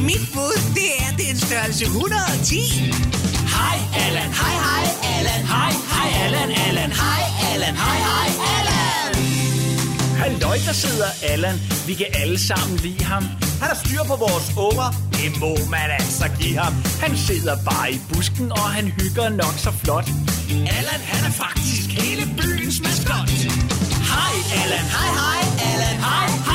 Mit 0.00 0.28
bud, 0.34 0.56
det 0.74 0.88
er, 0.98 1.16
det 1.16 1.26
er 1.26 1.30
en 1.30 1.38
størrelse 1.38 1.84
110. 1.84 2.56
Hej 3.56 3.78
Allan, 4.06 4.30
hej 4.40 4.54
hej 4.66 4.84
Allan. 5.16 5.46
Hej 5.46 5.72
hej 5.92 6.24
Allan, 6.24 6.50
Allan. 6.66 6.92
Hej 6.92 7.22
Allan, 7.52 7.74
hej 7.76 7.98
hej 8.08 8.28
Allan. 8.56 9.14
Halløj, 10.16 10.58
der 10.66 10.72
sidder 10.72 11.10
Allan. 11.22 11.60
Vi 11.86 11.94
kan 11.94 12.06
alle 12.14 12.38
sammen 12.38 12.76
lide 12.76 13.04
ham. 13.04 13.22
Han 13.60 13.68
har 13.72 13.78
styr 13.84 14.02
på 14.06 14.16
vores 14.16 14.46
unger. 14.56 14.88
Det 15.12 15.40
må 15.40 15.56
man 15.70 15.90
altså 16.00 16.24
give 16.40 16.58
ham. 16.58 16.74
Han 17.00 17.16
sidder 17.16 17.56
bare 17.70 17.92
i 17.92 18.00
busken, 18.12 18.52
og 18.52 18.66
han 18.76 18.84
hygger 18.84 19.28
nok 19.28 19.54
så 19.56 19.70
flot. 19.84 20.08
Allan, 20.50 21.00
han 21.12 21.24
er 21.30 21.34
faktisk 21.44 21.86
hele 22.00 22.24
byens 22.38 22.80
maskot. 22.82 23.30
Hej 24.12 24.34
Allan, 24.62 24.86
hej 24.96 25.10
hej 25.20 25.42
Allan. 25.70 25.96
Hej 26.08 26.28
hej 26.46 26.51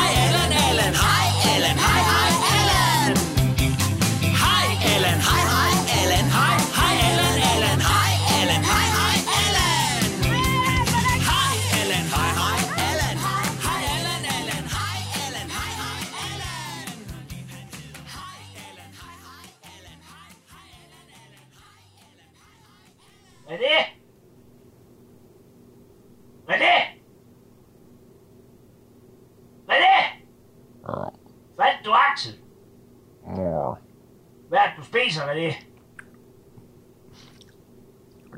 Hvad 34.49 34.59
er 34.59 34.67
det, 34.67 34.77
du 34.77 34.83
spiser 34.83 35.25
med 35.25 35.35
det? 35.35 35.55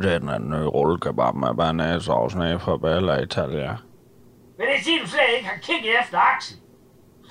den 0.04 0.30
er 0.30 0.36
en 0.36 0.50
ny 0.50 0.64
rullekebab 0.76 1.36
med 1.36 1.56
banæsovs 1.56 2.36
nede 2.36 2.60
fra 2.60 2.78
Bella 2.78 3.16
Italia. 3.22 3.78
Men 4.58 4.68
det 4.68 4.84
siger, 4.84 5.02
du 5.02 5.08
slet 5.08 5.36
ikke 5.36 5.48
har 5.48 5.58
kigget 5.58 6.00
efter 6.02 6.18
Axel. 6.20 6.58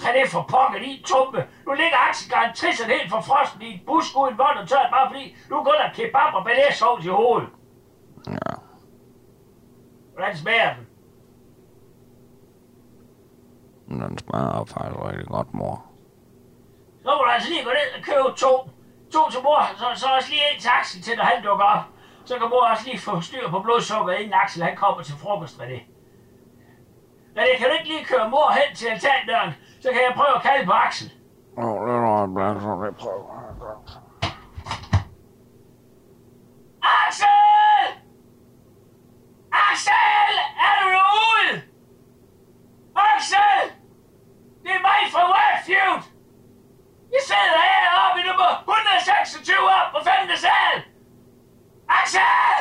Kan 0.03 0.15
det 0.15 0.31
for 0.31 0.43
pokker 0.53 0.81
i 0.81 1.03
tumpe? 1.07 1.45
Nu 1.67 1.73
ligger 1.73 1.99
Axel 2.09 2.31
garanteret 2.31 2.87
helt 2.95 3.11
for 3.11 3.21
frosten 3.21 3.63
i 3.63 3.75
et 3.75 3.81
busk 3.87 4.17
uden 4.19 4.39
vand 4.39 4.59
og 4.63 4.69
tørt, 4.69 4.89
bare 4.93 5.09
fordi 5.11 5.37
du 5.51 5.55
kun 5.57 5.75
har 5.79 5.93
kebab 5.95 6.35
og 6.35 6.45
banæsovs 6.45 7.05
i 7.05 7.09
hovedet. 7.09 7.49
Ja, 8.27 8.53
Hvordan 10.15 10.37
smager 10.37 10.75
den? 10.75 10.87
Men 13.89 14.01
den 14.01 14.19
smager 14.19 14.65
faktisk 14.65 15.01
rigtig 15.09 15.27
godt, 15.27 15.55
mor. 15.55 15.85
Så 17.03 17.09
må 17.17 17.23
du 17.25 17.31
altså 17.31 17.49
lige 17.49 17.65
gå 17.65 17.71
ned 17.71 17.89
og 17.99 18.03
købe 18.11 18.37
to. 18.45 18.53
To 19.15 19.31
til 19.33 19.43
mor, 19.43 19.61
så, 19.81 19.87
så 20.01 20.07
også 20.17 20.31
lige 20.31 20.43
en 20.55 20.61
til 20.61 20.71
Axel 20.79 21.03
til, 21.03 21.17
når 21.17 21.25
han 21.25 21.45
dukker 21.45 21.65
op. 21.65 21.85
Så 22.25 22.39
kan 22.39 22.49
mor 22.49 22.65
også 22.73 22.85
lige 22.87 22.99
få 22.99 23.21
styr 23.21 23.51
på 23.51 23.61
blodsukkeret, 23.61 24.19
inden 24.19 24.35
Axel 24.43 24.63
han 24.63 24.77
kommer 24.77 25.03
til 25.03 25.15
frokost 25.23 25.59
med 25.59 25.67
det. 25.67 25.83
Men 27.35 27.43
det 27.49 27.55
kan 27.59 27.67
du 27.69 27.75
ikke 27.79 27.89
lige 27.89 28.05
køre 28.05 28.29
mor 28.29 28.51
hen 28.59 28.77
til 28.77 28.87
altandøren, 28.87 29.53
så 29.83 29.89
kan 29.93 30.01
jeg 30.07 30.13
prøve 30.17 30.37
at 30.37 30.43
kalde 30.43 30.67
på 30.67 30.73
Axel. 30.73 31.13
Oh, 31.57 31.89
det 31.89 31.95
er 31.95 32.27
noget 32.27 32.63
så 32.63 32.87
det 32.87 32.97
prøver. 32.97 33.39
Axel! 36.83 37.85
Axel! 39.53 40.33
Er 40.67 40.75
du 40.83 40.89
derude? 40.97 41.63
Axel! 42.97 43.63
Det 44.63 44.71
er 44.77 44.83
mig 44.89 45.01
fra 45.13 45.23
Wildfeud! 45.33 46.03
Jeg 47.13 47.23
sidder 47.29 47.61
heroppe 47.69 48.21
i 48.21 48.25
nummer 48.29 48.51
126 48.59 49.57
op 49.79 49.89
på 49.95 49.99
5. 50.05 50.37
sal! 50.45 50.77
Axel! 51.89 52.59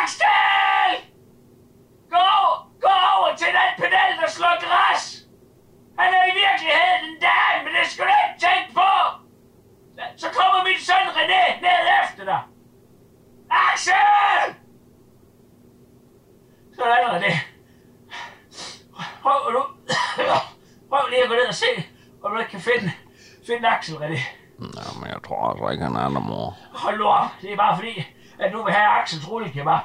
Axel! 0.00 0.90
Gå, 2.14 2.28
gå 2.84 2.94
over 3.14 3.36
til 3.36 3.50
den 3.58 3.70
pedal, 3.82 4.10
der 4.20 4.28
slår 4.36 4.56
græs! 4.66 5.04
Han 5.98 6.14
er 6.14 6.24
i 6.30 6.34
virkeligheden 6.44 7.00
en 7.08 7.16
dame, 7.26 7.58
men 7.64 7.72
det 7.78 7.86
skal 7.90 8.04
du 8.04 8.12
ikke 8.24 8.40
tænke 8.46 8.74
på! 8.80 8.90
Så 10.16 10.26
kommer 10.38 10.64
min 10.68 10.80
søn 10.88 11.06
René 11.18 11.60
ned 11.60 11.84
efter 12.02 12.24
dig! 12.24 12.42
Axel! 13.50 14.54
Sådan 16.76 17.14
er 17.14 17.18
det. 17.18 17.36
Prøv 19.22 19.52
nu. 19.52 19.62
Prøv 20.88 21.08
lige 21.10 21.22
at 21.22 21.28
gå 21.28 21.34
ned 21.34 21.48
og 21.48 21.54
se, 21.54 21.66
om 22.22 22.32
du 22.32 22.38
ikke 22.38 22.50
kan 22.50 22.60
finde, 22.60 22.92
finde 23.46 23.68
Axel, 23.82 23.96
René. 23.96 24.20
Ja, 24.78 25.00
men 25.00 25.08
jeg 25.08 25.20
tror 25.26 25.50
altså 25.50 25.68
ikke, 25.68 25.84
han 25.84 25.96
er 25.96 26.08
der, 26.08 26.20
mor. 26.20 26.56
Hold 26.72 26.98
nu 26.98 27.04
op. 27.04 27.30
Det 27.42 27.52
er 27.52 27.56
bare 27.56 27.76
fordi, 27.76 28.06
at 28.38 28.52
du 28.52 28.62
vil 28.64 28.72
have 28.74 29.00
Axels 29.00 29.28
rullekebab. 29.30 29.82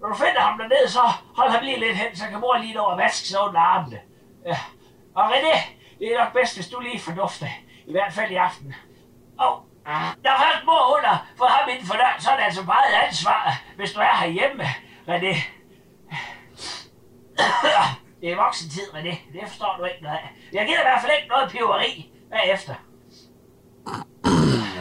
Når 0.00 0.08
du 0.08 0.14
finder 0.14 0.40
ham 0.40 0.58
dernede, 0.58 0.88
så 0.88 1.00
hold 1.36 1.50
ham 1.50 1.64
lige 1.64 1.80
lidt 1.80 1.96
hen, 1.96 2.16
så 2.16 2.24
kan 2.28 2.40
mor 2.40 2.56
lige 2.56 2.74
nå 2.74 2.86
at 2.86 2.98
vaske 2.98 3.28
sig 3.28 3.40
under 3.40 3.60
armene. 3.60 3.98
Ja. 4.46 4.58
Og 5.14 5.24
René, 5.32 5.56
det 5.98 6.06
er 6.12 6.24
nok 6.24 6.32
bedst, 6.32 6.54
hvis 6.56 6.68
du 6.68 6.80
lige 6.80 7.00
fordufter. 7.00 7.46
I 7.86 7.92
hvert 7.92 8.12
fald 8.12 8.30
i 8.30 8.34
aften. 8.34 8.74
Og 9.38 9.64
der 10.24 10.30
er 10.30 10.38
først 10.44 10.64
mor 10.66 10.96
under 10.96 11.26
for 11.38 11.44
ham 11.44 11.68
inden 11.68 11.86
for 11.86 11.94
døren, 11.94 12.20
så 12.20 12.30
er 12.30 12.36
det 12.36 12.44
altså 12.44 12.62
meget 12.62 12.92
ansvar, 13.06 13.60
hvis 13.76 13.92
du 13.92 14.00
er 14.00 14.16
herhjemme, 14.20 14.64
René. 15.08 15.34
Det 18.20 18.32
er 18.32 18.36
voksen 18.36 18.70
tid, 18.70 18.86
René. 18.94 19.14
Det 19.32 19.42
forstår 19.46 19.76
du 19.78 19.84
ikke 19.84 20.02
noget 20.02 20.16
af. 20.16 20.30
Jeg 20.52 20.66
giver 20.66 20.78
i 20.78 20.88
hvert 20.88 21.00
fald 21.00 21.12
ikke 21.16 21.28
noget 21.28 21.50
piveri 21.50 22.10
bagefter. 22.30 22.74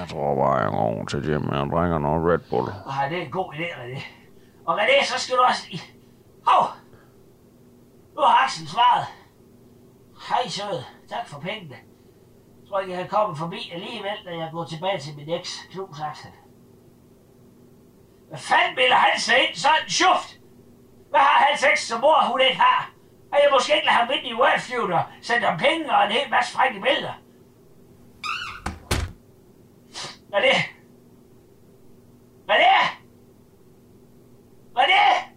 Jeg 0.02 0.10
tror 0.10 0.36
bare, 0.36 0.58
jeg 0.64 0.72
går 0.72 0.86
over 0.92 1.06
til 1.06 1.20
Jim, 1.30 1.44
jeg 1.52 1.68
drikker 1.74 2.00
noget 2.00 2.22
Red 2.32 2.44
Bull. 2.50 2.68
Ej, 2.98 3.10
det 3.10 3.18
er 3.18 3.26
en 3.26 3.32
god 3.32 3.54
idé, 3.54 3.68
René. 3.80 4.02
Og 4.68 4.82
René, 4.82 5.06
så 5.06 5.20
skal 5.20 5.38
du 5.38 5.42
også. 5.42 5.64
Hov! 6.48 6.64
Nu 8.16 8.22
har 8.22 8.46
Axel 8.46 8.68
svaret. 8.68 9.06
Hej, 10.30 10.48
sød. 10.48 10.84
Tak 11.10 11.28
for 11.28 11.40
pengene. 11.40 11.78
Jeg 12.60 12.66
tror 12.68 12.80
ikke, 12.80 12.94
jeg 12.94 13.02
kan 13.02 13.10
komme 13.10 13.36
forbi 13.36 13.72
alligevel, 13.74 14.18
når 14.26 14.32
jeg 14.32 14.50
går 14.52 14.66
tilbage 14.66 15.00
til 15.00 15.16
min 15.16 15.30
eks, 15.30 15.68
Knus 15.72 16.02
Axel. 16.10 16.32
Hvad 18.30 18.40
fanden 18.40 18.76
bilder 18.76 19.00
han 19.08 19.20
sig 19.20 19.36
ind 19.44 19.56
sådan 19.56 19.84
en 19.86 19.90
sjuft? 19.90 20.30
Hvad 21.10 21.20
har 21.20 21.46
hans 21.48 21.64
eks, 21.72 21.88
som 21.88 22.02
mor 22.02 22.28
hun 22.32 22.42
ikke 22.42 22.60
har? 22.60 22.92
Og 23.32 23.38
jeg 23.44 23.50
måske 23.52 23.76
ikke 23.76 23.86
lade 23.86 23.98
ham 24.02 24.10
ind 24.16 24.26
i 24.28 24.34
Wordfeud 24.42 24.92
og 24.92 25.04
sendt 25.22 25.46
ham 25.46 25.58
penge 25.60 25.96
og 25.96 26.06
en 26.06 26.12
hel 26.12 26.30
masse 26.30 26.54
frække 26.56 26.82
billeder? 26.82 27.16
Hvad 30.32 30.40
er 30.40 30.44
det? 30.44 30.62
Hvad 32.46 32.56
er 32.56 32.60
det? 32.60 32.82
Hvad 34.72 34.84
er 34.84 34.88
det? 34.88 35.32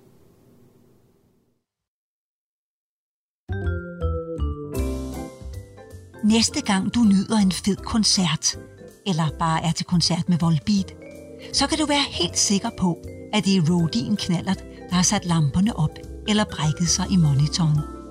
Næste 6.25 6.61
gang 6.61 6.95
du 6.95 7.01
nyder 7.01 7.37
en 7.37 7.53
fed 7.53 7.77
koncert, 7.77 8.59
eller 9.07 9.29
bare 9.39 9.65
er 9.65 9.73
til 9.73 9.87
koncert 9.87 10.29
med 10.29 10.39
Volbeat, 10.39 10.95
så 11.53 11.67
kan 11.67 11.79
du 11.79 11.87
være 11.87 12.05
helt 12.11 12.39
sikker 12.39 12.71
på, 12.79 12.99
at 13.33 13.45
det 13.45 13.57
er 13.57 13.63
Rodin 13.71 14.17
Knallert, 14.17 14.65
der 14.89 14.95
har 14.95 15.03
sat 15.03 15.25
lamperne 15.25 15.77
op 15.77 15.99
eller 16.29 16.45
brækket 16.45 16.89
sig 16.89 17.07
i 17.11 17.17
monitoren. 17.17 18.04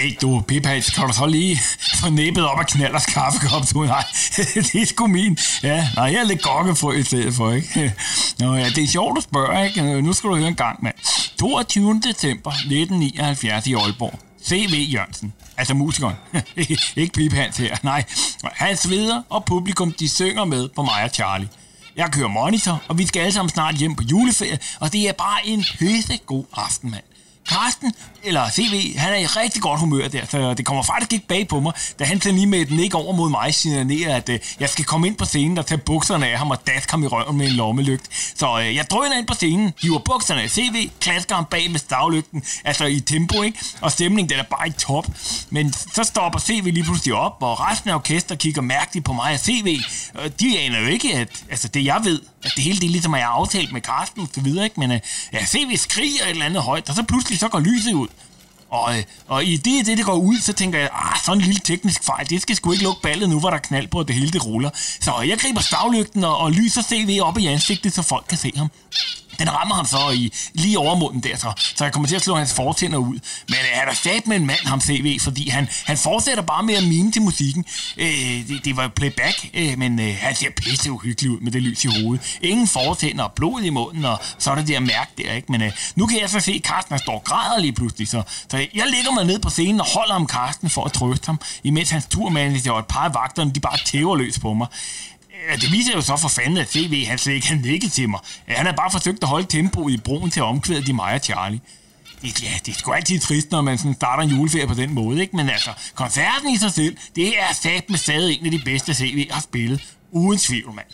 Hey 0.00 0.16
du, 0.22 0.40
Pipats, 0.48 0.90
kan 0.90 1.06
du 1.06 1.12
så 1.12 1.26
lige 1.26 1.60
få 1.94 2.10
næbet 2.10 2.44
op 2.44 2.58
af 2.58 2.66
knallers 2.66 3.06
kaffekop, 3.06 3.62
du? 3.74 3.84
Nej, 3.84 4.04
det 4.72 4.74
er 4.74 4.86
sgu 4.86 5.06
min. 5.06 5.38
Ja, 5.62 5.88
nej, 5.96 6.04
jeg 6.04 6.14
er 6.20 6.24
lidt 6.24 6.42
gokkefrø 6.42 6.92
i 6.92 7.02
stedet 7.02 7.34
for, 7.34 7.52
ikke? 7.52 7.94
Nå 8.38 8.54
ja, 8.54 8.68
det 8.68 8.84
er 8.84 8.88
sjovt 8.88 9.18
at 9.18 9.24
spørge, 9.24 9.66
ikke? 9.66 9.82
Øh, 9.82 10.04
nu 10.04 10.12
skal 10.12 10.30
du 10.30 10.36
høre 10.36 10.48
en 10.48 10.54
gang, 10.54 10.82
mand. 10.82 10.94
22. 11.38 12.00
december 12.04 12.50
1979 12.50 13.66
i 13.66 13.74
Aalborg. 13.74 14.18
C.V. 14.44 14.92
Jørgensen, 14.92 15.32
altså 15.56 15.74
musikeren, 15.74 16.14
ikke 16.96 17.12
Pip 17.14 17.32
Hans 17.32 17.56
her, 17.56 17.76
nej. 17.82 18.04
Han 18.44 18.76
sveder, 18.76 19.22
og 19.30 19.44
publikum 19.44 19.92
de 19.92 20.08
synger 20.08 20.44
med 20.44 20.68
på 20.68 20.82
mig 20.82 21.04
og 21.04 21.10
Charlie. 21.10 21.48
Jeg 21.96 22.12
kører 22.12 22.28
monitor, 22.28 22.82
og 22.88 22.98
vi 22.98 23.06
skal 23.06 23.20
alle 23.20 23.32
sammen 23.32 23.50
snart 23.50 23.74
hjem 23.74 23.94
på 23.94 24.02
juleferie, 24.02 24.58
og 24.80 24.92
det 24.92 25.08
er 25.08 25.12
bare 25.12 25.46
en 25.46 25.64
pisse 25.78 26.18
god 26.26 26.44
aften, 26.56 26.90
mand. 26.90 27.02
Karsten, 27.48 27.94
eller 28.22 28.50
CV, 28.50 28.96
han 28.98 29.12
er 29.12 29.16
i 29.16 29.26
rigtig 29.26 29.62
godt 29.62 29.80
humør 29.80 30.08
der, 30.08 30.26
så 30.26 30.54
det 30.54 30.66
kommer 30.66 30.82
faktisk 30.82 31.12
ikke 31.12 31.26
bag 31.26 31.48
på 31.48 31.60
mig, 31.60 31.72
da 31.98 32.04
han 32.04 32.20
tager 32.20 32.34
lige 32.34 32.46
med 32.46 32.66
den 32.66 32.80
ikke 32.80 32.96
over 32.96 33.12
mod 33.12 33.30
mig, 33.30 33.54
signaler, 33.54 34.16
at 34.16 34.28
øh, 34.28 34.38
jeg 34.60 34.68
skal 34.68 34.84
komme 34.84 35.06
ind 35.06 35.16
på 35.16 35.24
scenen 35.24 35.58
og 35.58 35.66
tage 35.66 35.78
bukserne 35.78 36.28
af 36.28 36.38
ham 36.38 36.50
og 36.50 36.66
daske 36.66 36.90
ham 36.90 37.02
i 37.02 37.06
røven 37.06 37.36
med 37.36 37.46
en 37.46 37.52
lommelygt. 37.52 38.32
Så 38.36 38.60
øh, 38.60 38.74
jeg 38.74 38.90
drøner 38.90 39.18
ind 39.18 39.26
på 39.26 39.34
scenen, 39.34 39.72
hiver 39.82 39.98
bukserne 39.98 40.42
af 40.42 40.50
CV, 40.50 40.90
klasker 41.00 41.34
ham 41.34 41.44
bag 41.44 41.70
med 41.70 41.78
stavlygten, 41.78 42.42
altså 42.64 42.84
i 42.84 43.00
tempo, 43.00 43.42
ikke? 43.42 43.58
Og 43.80 43.92
stemningen 43.92 44.30
den 44.30 44.38
er 44.38 44.42
bare 44.42 44.68
i 44.68 44.72
top. 44.72 45.06
Men 45.50 45.72
så 45.72 46.04
stopper 46.04 46.38
CV 46.38 46.64
lige 46.64 46.84
pludselig 46.84 47.14
op, 47.14 47.36
og 47.40 47.60
resten 47.60 47.90
af 47.90 47.94
orkester 47.94 48.34
kigger 48.34 48.62
mærkeligt 48.62 49.04
på 49.04 49.12
mig 49.12 49.32
og 49.32 49.40
CV. 49.40 49.80
Øh, 50.22 50.30
de 50.40 50.58
aner 50.58 50.80
jo 50.80 50.86
ikke, 50.86 51.14
at 51.14 51.28
altså 51.50 51.68
det 51.68 51.84
jeg 51.84 52.00
ved, 52.04 52.20
at 52.44 52.52
det 52.56 52.64
hele 52.64 52.80
det 52.80 52.86
er 52.86 52.90
ligesom, 52.90 53.14
at 53.14 53.20
jeg 53.20 53.26
har 53.26 53.34
aftalt 53.34 53.72
med 53.72 53.80
Karsten 53.80 54.22
og 54.22 54.28
så 54.34 54.40
videre, 54.40 54.64
ikke? 54.64 54.80
Men 54.80 54.90
øh, 54.90 55.00
ja, 55.32 55.46
CV 55.46 55.76
skriger 55.76 56.24
et 56.24 56.30
eller 56.30 56.44
andet 56.44 56.62
højt, 56.62 56.88
og 56.88 56.94
så 56.94 57.02
pludselig 57.02 57.38
så 57.38 57.48
går 57.48 57.60
lyset 57.60 57.92
ud. 57.92 58.08
Og, 58.70 58.98
øh, 58.98 59.02
og 59.28 59.44
i 59.44 59.56
det, 59.56 59.86
det, 59.86 59.98
det 59.98 60.04
går 60.04 60.14
ud, 60.14 60.38
så 60.38 60.52
tænker 60.52 60.78
jeg, 60.78 60.88
ah, 60.92 61.20
sådan 61.24 61.38
en 61.38 61.44
lille 61.44 61.60
teknisk 61.60 62.04
fejl, 62.04 62.30
det 62.30 62.42
skal 62.42 62.56
sgu 62.56 62.72
ikke 62.72 62.84
lukke 62.84 63.02
ballet 63.02 63.28
nu, 63.28 63.40
hvor 63.40 63.50
der 63.50 63.56
er 63.56 63.60
knald 63.60 63.88
på, 63.88 63.98
og 63.98 64.08
det 64.08 64.16
hele 64.16 64.30
det 64.30 64.46
ruller. 64.46 64.70
Så 64.74 65.20
jeg 65.20 65.38
griber 65.38 65.60
stavlygten 65.60 66.24
og, 66.24 66.38
og 66.38 66.52
lyser 66.52 66.82
CV 66.82 67.18
op 67.22 67.38
i 67.38 67.46
ansigtet, 67.46 67.92
så 67.92 68.02
folk 68.02 68.24
kan 68.28 68.38
se 68.38 68.52
ham. 68.56 68.70
Den 69.40 69.52
rammer 69.52 69.74
ham 69.74 69.86
så 69.86 70.10
i 70.10 70.32
lige 70.52 70.78
overmunden 70.78 71.22
der, 71.22 71.36
så, 71.36 71.52
så 71.76 71.84
jeg 71.84 71.92
kommer 71.92 72.08
til 72.08 72.16
at 72.16 72.22
slå 72.22 72.34
hans 72.34 72.54
fortænder 72.54 72.98
ud. 72.98 73.18
Men 73.48 73.58
øh, 73.58 73.70
han 73.72 73.88
er 73.88 73.94
sat 73.94 74.26
med 74.26 74.36
en 74.36 74.46
mand, 74.46 74.66
ham 74.66 74.80
CV, 74.80 75.20
fordi 75.20 75.48
han, 75.48 75.68
han 75.84 75.98
fortsætter 75.98 76.42
bare 76.42 76.62
med 76.62 76.74
at 76.74 76.84
mime 76.84 77.12
til 77.12 77.22
musikken. 77.22 77.64
Øh, 77.96 78.48
det, 78.48 78.64
det 78.64 78.76
var 78.76 78.88
playback, 78.88 79.50
øh, 79.54 79.78
men 79.78 80.00
øh, 80.00 80.16
han 80.20 80.34
ser 80.34 80.50
pisse 80.56 80.92
uhyggelig 80.92 81.30
ud 81.30 81.40
med 81.40 81.52
det 81.52 81.62
lys 81.62 81.84
i 81.84 81.88
hovedet. 82.02 82.38
Ingen 82.42 82.68
fortænder 82.68 83.24
og 83.24 83.32
blod 83.32 83.62
i 83.62 83.70
munden, 83.70 84.04
og 84.04 84.18
så 84.38 84.50
er 84.50 84.54
det 84.54 84.68
der 84.68 84.80
mærke 84.80 85.10
der, 85.18 85.32
ikke? 85.32 85.52
Men 85.52 85.62
øh, 85.62 85.72
nu 85.96 86.06
kan 86.06 86.20
jeg 86.20 86.30
så 86.30 86.40
se, 86.40 86.52
at 86.52 86.62
Carsten 86.62 86.98
står 86.98 87.14
og 87.14 87.24
græder 87.24 87.60
lige 87.60 87.72
pludselig, 87.72 88.08
så, 88.08 88.22
så 88.50 88.56
jeg 88.56 88.86
lægger 88.86 89.12
mig 89.12 89.24
ned 89.24 89.38
på 89.38 89.50
scenen 89.50 89.80
og 89.80 89.86
holder 89.86 90.14
om 90.14 90.28
Carsten 90.28 90.70
for 90.70 90.84
at 90.84 90.92
trøste 90.92 91.26
ham, 91.26 91.40
imens 91.64 91.90
hans 91.90 92.06
turmanager 92.06 92.72
og 92.72 92.78
et 92.78 92.86
par 92.86 93.04
af 93.04 93.14
vagterne, 93.14 93.50
de 93.50 93.60
bare 93.60 93.78
tæver 93.84 94.16
løs 94.16 94.38
på 94.38 94.54
mig. 94.54 94.66
Ja, 95.48 95.56
det 95.56 95.72
viser 95.72 95.92
jo 95.94 96.00
så 96.00 96.16
for 96.16 96.28
fanden, 96.28 96.56
at 96.58 96.70
CV 96.70 97.06
han 97.06 97.18
slet 97.18 97.34
ikke 97.34 97.46
har 97.84 97.88
til 97.88 98.08
mig. 98.08 98.20
Ja, 98.48 98.54
Han 98.54 98.66
har 98.66 98.72
bare 98.72 98.90
forsøgt 98.90 99.22
at 99.22 99.28
holde 99.28 99.46
tempoet 99.46 99.92
i 99.92 99.96
broen 99.96 100.30
til 100.30 100.40
at 100.40 100.44
omkvæde 100.44 100.86
de 100.86 100.92
mig 100.92 101.14
og 101.14 101.20
Charlie. 101.20 101.60
Det, 102.22 102.42
ja, 102.42 102.58
det 102.66 102.74
er 102.74 102.78
sgu 102.78 102.92
altid 102.92 103.20
trist, 103.20 103.50
når 103.50 103.60
man 103.60 103.78
sådan 103.78 103.94
starter 103.94 104.22
en 104.22 104.30
juleferie 104.30 104.66
på 104.66 104.74
den 104.74 104.94
måde, 104.94 105.20
ikke? 105.20 105.36
Men 105.36 105.50
altså, 105.50 105.70
koncerten 105.94 106.50
i 106.50 106.56
sig 106.56 106.72
selv, 106.72 106.96
det 107.16 107.38
er 107.38 107.54
sat 107.62 107.90
med 107.90 107.98
stadig 107.98 108.40
en 108.40 108.46
af 108.46 108.50
de 108.50 108.60
bedste 108.64 108.94
CV 108.94 109.30
har 109.30 109.40
spillet. 109.40 109.80
Uden 110.12 110.38
tvivl, 110.38 110.74
mand. 110.74 110.86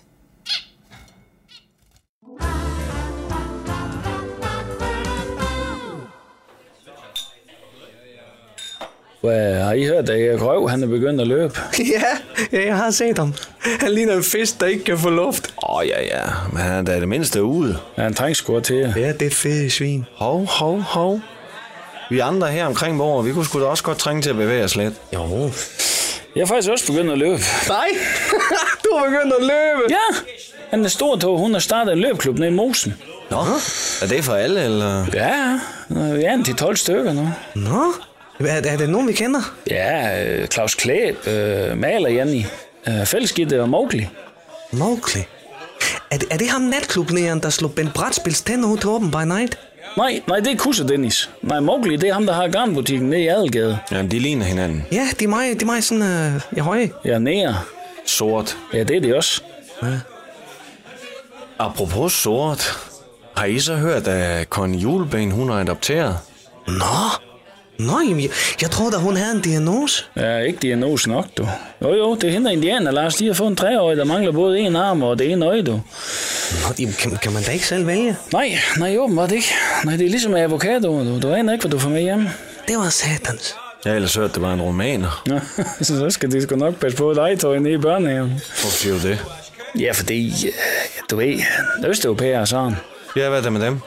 Hvad, 9.20 9.54
har 9.54 9.72
I 9.72 9.84
hørt, 9.84 10.10
at 10.10 10.20
Erik 10.20 10.42
Røv, 10.42 10.68
han 10.68 10.82
er 10.82 10.86
begyndt 10.86 11.20
at 11.20 11.26
løbe? 11.26 11.60
Ja, 11.78 12.02
ja, 12.58 12.66
jeg 12.66 12.76
har 12.76 12.90
set 12.90 13.18
ham. 13.18 13.34
Han 13.80 13.90
ligner 13.92 14.16
en 14.16 14.24
fisk, 14.24 14.60
der 14.60 14.66
ikke 14.66 14.84
kan 14.84 14.98
få 14.98 15.10
luft. 15.10 15.54
Åh, 15.62 15.76
oh, 15.76 15.86
ja, 15.86 16.02
ja. 16.02 16.22
Men 16.52 16.62
han 16.62 16.72
er 16.72 16.82
da 16.82 17.00
det 17.00 17.08
mindste 17.08 17.42
ude. 17.42 17.78
Ja, 17.98 18.02
han 18.02 18.14
trænger 18.14 18.34
sgu 18.34 18.60
til 18.60 18.76
jer. 18.76 18.92
Ja, 18.96 19.12
det 19.12 19.26
er 19.26 19.30
fedt 19.30 19.72
svin. 19.72 20.04
Hov, 20.16 20.46
hov, 20.46 20.80
hov. 20.80 21.20
Vi 22.10 22.18
andre 22.18 22.46
her 22.46 22.66
omkring 22.66 22.98
bordet, 22.98 23.28
vi 23.28 23.32
kunne 23.32 23.44
sgu 23.44 23.60
da 23.60 23.64
også 23.64 23.84
godt 23.84 23.98
trænge 23.98 24.22
til 24.22 24.30
at 24.30 24.36
bevæge 24.36 24.64
os 24.64 24.76
lidt. 24.76 24.94
Jo. 25.14 25.50
Jeg 26.36 26.42
er 26.42 26.46
faktisk 26.46 26.70
også 26.70 26.86
begyndt 26.86 27.10
at 27.12 27.18
løbe. 27.18 27.40
Nej, 27.68 27.88
du 28.84 28.96
har 28.96 29.04
begyndt 29.04 29.34
at 29.38 29.42
løbe. 29.42 29.82
Ja, 29.90 30.16
han 30.70 30.84
er 30.84 30.88
stor 30.88 31.16
tog. 31.16 31.38
Hun 31.38 31.52
har 31.52 31.60
startet 31.60 31.92
en 31.92 31.98
løbeklub 31.98 32.38
nede 32.38 32.50
i 32.50 32.54
Mosen. 32.54 32.94
Nå, 33.30 33.36
er 34.02 34.06
det 34.08 34.24
for 34.24 34.34
alle, 34.34 34.64
eller? 34.64 35.06
Ja, 35.14 35.60
ja, 36.20 36.34
en 36.34 36.44
til 36.44 36.54
12 36.54 36.76
stykker 36.76 37.12
nu. 37.12 37.28
Nå, 37.54 37.92
er, 38.38 38.62
er 38.72 38.76
det 38.76 38.88
nogen, 38.90 39.08
vi 39.08 39.12
kender? 39.12 39.54
Ja, 39.70 40.24
øh, 40.24 40.48
Claus 40.48 40.74
Klæb, 40.74 41.26
øh, 41.26 41.78
Maler 41.78 42.08
Janni, 42.10 42.46
øh, 42.88 43.06
Fællesgitte 43.06 43.62
og 43.62 43.68
Mowgli. 43.68 44.08
Mowgli? 44.72 45.20
Er 46.10 46.16
det, 46.18 46.28
er 46.30 46.36
det 46.36 46.48
ham 46.48 46.60
natklublægeren, 46.60 47.40
der 47.40 47.50
slog 47.50 47.72
Ben 47.74 47.90
Brætspils 47.94 48.42
tænder 48.42 48.68
ud 48.68 48.78
til 48.78 48.88
Open 48.88 49.10
by 49.10 49.24
Night? 49.24 49.58
Nej, 49.96 50.20
nej, 50.28 50.40
det 50.40 50.52
er 50.52 50.56
Kusse 50.56 50.88
Dennis. 50.88 51.30
Nej, 51.42 51.60
Mowgli, 51.60 51.96
det 51.96 52.08
er 52.08 52.12
ham, 52.12 52.26
der 52.26 52.32
har 52.32 52.48
garnbutikken 52.48 53.10
nede 53.10 53.22
i 53.22 53.26
Adelgade. 53.26 53.78
Jamen, 53.92 54.10
de 54.10 54.18
ligner 54.18 54.44
hinanden. 54.44 54.86
Ja, 54.92 55.08
de 55.20 55.24
er 55.24 55.28
meget, 55.28 55.60
de 55.60 55.64
er 55.64 55.66
meget 55.66 55.84
sådan, 55.84 56.02
øh, 56.02 56.40
ja, 56.56 56.62
høje. 56.62 56.90
Ja, 57.04 57.18
nære. 57.18 57.56
Sort. 58.06 58.56
Ja, 58.72 58.82
det 58.82 58.96
er 58.96 59.00
det 59.00 59.14
også. 59.14 59.42
Ja. 59.82 59.88
Apropos 61.58 62.12
sort. 62.12 62.78
Har 63.36 63.44
I 63.44 63.58
så 63.58 63.74
hørt, 63.74 64.08
at 64.08 64.46
Connie 64.46 64.80
Juleben, 64.80 65.30
hun 65.30 65.50
er 65.50 65.54
adopteret? 65.54 66.18
Nå, 66.66 67.10
Jamen, 67.80 68.20
jeg, 68.20 68.30
jeg 68.62 68.70
tror 68.70 68.90
da, 68.90 68.96
hun 68.96 69.16
havde 69.16 69.34
en 69.36 69.40
diagnose. 69.40 70.04
Ja, 70.16 70.38
ikke 70.38 70.58
diagnose 70.58 71.08
nok, 71.08 71.26
du. 71.38 71.48
Jo, 71.82 71.94
jo, 71.94 72.14
det 72.14 72.24
er 72.24 72.30
hende 72.30 72.52
indianer, 72.52 72.90
Lars. 72.90 73.14
De 73.14 73.26
har 73.26 73.34
fået 73.34 73.48
en 73.48 73.56
treårig, 73.56 73.96
der 73.96 74.04
mangler 74.04 74.32
både 74.32 74.60
en 74.60 74.76
arm 74.76 75.02
og 75.02 75.18
det 75.18 75.32
ene 75.32 75.46
øje, 75.46 75.62
du. 75.62 75.72
Nå, 75.72 76.74
jamen, 76.78 76.94
kan, 76.98 77.18
kan 77.22 77.32
man 77.32 77.42
da 77.42 77.50
ikke 77.52 77.66
selv 77.66 77.86
vælge? 77.86 78.16
Nej, 78.32 78.58
nej, 78.78 78.96
åbenbart 78.96 79.32
ikke. 79.32 79.48
Nej, 79.84 79.96
det 79.96 80.06
er 80.06 80.10
ligesom 80.10 80.32
med 80.32 80.40
avocado, 80.40 81.04
du. 81.04 81.20
Du 81.20 81.32
aner 81.32 81.52
ikke, 81.52 81.62
hvad 81.62 81.70
du 81.70 81.78
får 81.78 81.90
med 81.90 82.02
hjem. 82.02 82.28
Det 82.68 82.76
var 82.76 82.88
satans. 82.88 83.54
Jeg 83.84 83.92
har 83.92 83.96
ellers 83.96 84.14
hørt, 84.14 84.34
det 84.34 84.42
var 84.42 84.54
en 84.54 84.62
romaner. 84.62 85.22
Nå, 85.26 85.40
så 85.84 86.10
skal 86.10 86.30
de 86.32 86.42
sgu 86.42 86.56
nok 86.56 86.74
passe 86.80 86.98
på 86.98 87.14
dig, 87.14 87.38
tog 87.40 87.56
i 87.56 87.78
børnehaven. 87.78 88.28
Hvorfor 88.30 88.68
siger 88.68 88.94
du 88.94 89.08
det? 89.08 89.24
Ja, 89.78 89.92
fordi, 89.92 90.46
øh, 90.46 90.52
du 91.10 91.16
ved, 91.16 91.40
østeuropæere 91.86 92.40
og 92.40 92.48
sådan. 92.48 92.76
Ja, 93.16 93.28
hvad 93.28 93.38
er 93.38 93.42
der 93.42 93.50
med 93.50 93.60
dem? 93.60 93.80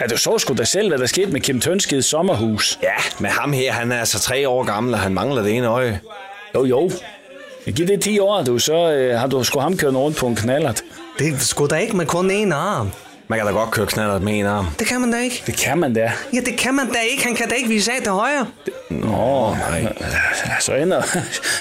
Ja, 0.00 0.06
du 0.06 0.16
så 0.16 0.38
sgu 0.38 0.54
da 0.54 0.64
selv, 0.64 0.88
hvad 0.88 0.98
der 0.98 1.06
skete 1.06 1.32
med 1.32 1.40
Kim 1.40 1.60
Tønskids 1.60 2.06
sommerhus. 2.06 2.78
Ja, 2.82 2.94
med 3.18 3.30
ham 3.30 3.52
her, 3.52 3.72
han 3.72 3.92
er 3.92 3.98
altså 3.98 4.18
tre 4.20 4.48
år 4.48 4.64
gammel, 4.64 4.94
og 4.94 5.00
han 5.00 5.14
mangler 5.14 5.42
det 5.42 5.52
ene 5.56 5.66
øje. 5.66 6.00
Jo, 6.54 6.64
jo. 6.64 6.90
Giver 7.76 7.86
det 7.86 8.00
10 8.00 8.18
år, 8.18 8.42
du, 8.42 8.58
så 8.58 8.92
øh, 8.92 9.18
har 9.18 9.26
du 9.26 9.44
sgu 9.44 9.60
ham 9.60 9.76
kørt 9.76 9.94
rundt 9.94 10.16
på 10.16 10.26
en 10.26 10.36
knallert. 10.36 10.82
Det 11.18 11.34
er 11.34 11.38
sgu 11.38 11.66
da 11.66 11.76
ikke 11.76 11.96
med 11.96 12.06
kun 12.06 12.30
én 12.30 12.54
arm. 12.54 12.90
Man 13.28 13.38
kan 13.38 13.46
da 13.46 13.52
godt 13.52 13.70
køre 13.70 13.86
knallert 13.86 14.22
med 14.22 14.38
en 14.38 14.46
arm. 14.46 14.66
Det 14.78 14.86
kan 14.86 15.00
man 15.00 15.12
da 15.12 15.18
ikke. 15.18 15.42
Det 15.46 15.56
kan 15.56 15.78
man 15.78 15.94
da. 15.94 16.12
Ja, 16.32 16.40
det 16.40 16.56
kan 16.58 16.74
man 16.74 16.86
da 16.88 16.98
ikke. 17.10 17.24
Han 17.24 17.34
kan 17.34 17.48
da 17.48 17.54
ikke 17.54 17.68
vise 17.68 17.92
af 17.92 18.02
til 18.02 18.12
højre. 18.12 18.46
Nå, 18.90 19.56
nej. 19.70 19.92
Så 20.60 20.74
ender, 20.74 21.02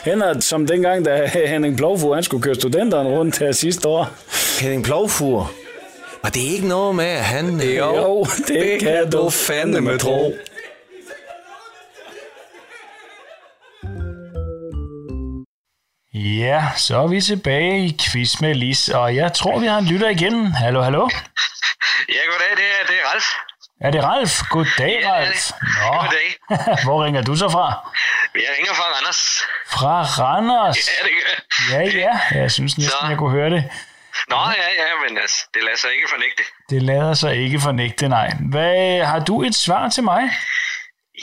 ender 0.06 0.40
som 0.40 0.68
dengang, 0.68 1.06
da 1.06 1.30
Henning 1.48 1.78
Plovfur, 1.78 2.14
han 2.14 2.24
skulle 2.24 2.44
køre 2.44 2.56
studenteren 2.56 3.08
rundt 3.08 3.40
her 3.40 3.52
sidste 3.52 3.88
år. 3.88 4.10
Henning 4.62 4.84
Plovfur? 4.84 5.52
Og 6.26 6.34
det 6.34 6.48
er 6.48 6.52
ikke 6.54 6.68
noget 6.68 6.96
med, 6.96 7.06
at 7.06 7.26
han... 7.26 7.62
Jo, 7.62 7.96
jo 7.96 8.24
det, 8.24 8.48
det 8.48 8.80
kan 8.80 9.12
du 9.12 9.30
fandme 9.30 9.98
tro. 9.98 10.34
Ja, 16.14 16.64
så 16.78 16.98
er 16.98 17.08
vi 17.08 17.22
tilbage 17.22 17.86
i 17.86 17.98
quiz 18.02 18.42
med 18.42 18.56
Lis, 18.56 18.90
og 18.90 19.16
jeg 19.16 19.34
tror, 19.34 19.60
vi 19.60 19.68
har 19.68 19.78
en 19.78 19.86
lytter 19.86 20.10
igen. 20.10 20.52
Hallo, 20.56 20.82
hallo? 20.82 21.10
Ja, 22.10 22.22
goddag, 22.32 22.52
det 22.58 22.66
er, 22.80 22.86
det 22.88 22.96
er 23.02 23.12
Ralf. 23.14 23.26
Er 23.82 23.92
det 23.92 24.04
Ralf? 24.04 24.42
Goddag, 24.50 25.00
Ja, 25.02 25.12
Ralf. 25.12 25.52
Nå. 25.62 25.98
Goddag. 26.02 26.28
Hvor 26.86 27.06
ringer 27.06 27.22
du 27.22 27.36
så 27.36 27.50
fra? 27.50 27.92
Jeg 28.36 28.44
ringer 28.58 28.74
fra 28.74 28.84
Randers. 28.84 29.42
Fra 29.68 30.02
Randers? 30.04 30.78
Ja, 30.88 31.04
det 31.04 31.12
gør 31.12 31.78
Ja, 31.78 32.00
ja. 32.34 32.42
Jeg 32.42 32.52
synes 32.52 32.78
næsten, 32.78 33.00
Så. 33.02 33.08
jeg 33.10 33.18
kunne 33.18 33.32
høre 33.32 33.50
det. 33.50 33.64
Nå, 34.28 34.42
ja, 34.62 34.70
ja, 34.82 34.90
men 35.04 35.18
altså, 35.18 35.40
det 35.54 35.64
lader 35.64 35.78
sig 35.78 35.92
ikke 35.96 36.08
fornægte. 36.10 36.44
Det 36.70 36.82
lader 36.82 37.14
sig 37.14 37.36
ikke 37.36 37.60
fornægte, 37.60 38.10
nej. 38.10 38.30
Hvad, 38.52 39.06
har 39.06 39.20
du 39.20 39.44
et 39.44 39.56
svar 39.56 39.90
til 39.90 40.04
mig? 40.04 40.24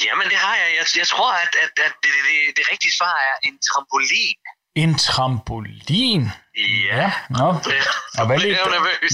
Jamen, 0.05 0.27
det 0.33 0.39
har 0.47 0.57
jeg. 0.57 0.69
Jeg, 0.79 0.87
jeg 0.97 1.07
tror, 1.07 1.33
at, 1.33 1.53
at, 1.65 1.73
at 1.87 1.93
det, 2.03 2.11
det, 2.29 2.57
det 2.57 2.65
rigtige 2.73 2.93
svar 2.93 3.15
er 3.31 3.35
en 3.49 3.59
trampolin. 3.69 4.39
En 4.75 4.99
trampolin? 4.99 6.25
Ja. 6.91 7.13
Nå. 7.31 7.47
Og 8.19 8.27
hvad 8.27 8.39
lidt, 8.39 8.59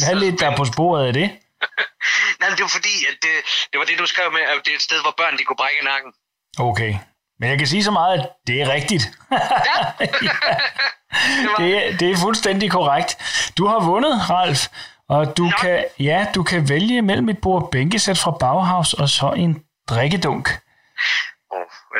hvad 0.07 0.15
lidt 0.15 0.41
der 0.41 0.57
på 0.57 0.65
sporet 0.65 1.07
af 1.07 1.13
det? 1.13 1.29
Nej, 2.41 2.49
det 2.49 2.63
var 2.63 2.73
fordi, 2.79 2.95
at 3.11 3.17
det, 3.23 3.35
det 3.73 3.79
var 3.79 3.85
det, 3.85 3.99
du 3.99 4.07
skrev 4.07 4.33
med, 4.33 4.41
at 4.41 4.61
det 4.65 4.71
er 4.71 4.77
et 4.77 4.83
sted, 4.83 5.01
hvor 5.01 5.15
børn 5.17 5.39
de 5.39 5.45
kunne 5.45 5.57
brække 5.57 5.85
nakken. 5.85 6.13
Okay. 6.59 6.95
Men 7.41 7.51
jeg 7.51 7.59
kan 7.59 7.67
sige 7.67 7.85
så 7.85 7.91
meget, 7.91 8.21
at 8.21 8.27
det 8.47 8.63
er 8.63 8.69
rigtigt. 8.69 9.05
er, 9.31 9.93
det 12.01 12.11
er 12.11 12.17
fuldstændig 12.17 12.71
korrekt. 12.71 13.17
Du 13.59 13.67
har 13.67 13.81
vundet, 13.81 14.31
Ralf. 14.31 14.67
Og 15.09 15.37
du 15.37 15.51
kan, 15.61 15.85
ja, 15.99 16.27
du 16.35 16.43
kan 16.43 16.69
vælge 16.69 17.03
mellem 17.03 17.29
et 17.29 17.39
bord 17.39 17.71
bænkesæt 17.73 18.19
fra 18.19 18.31
Bauhaus 18.31 18.93
og 18.95 19.09
så 19.09 19.31
en 19.37 19.63
drikkedunk. 19.89 20.49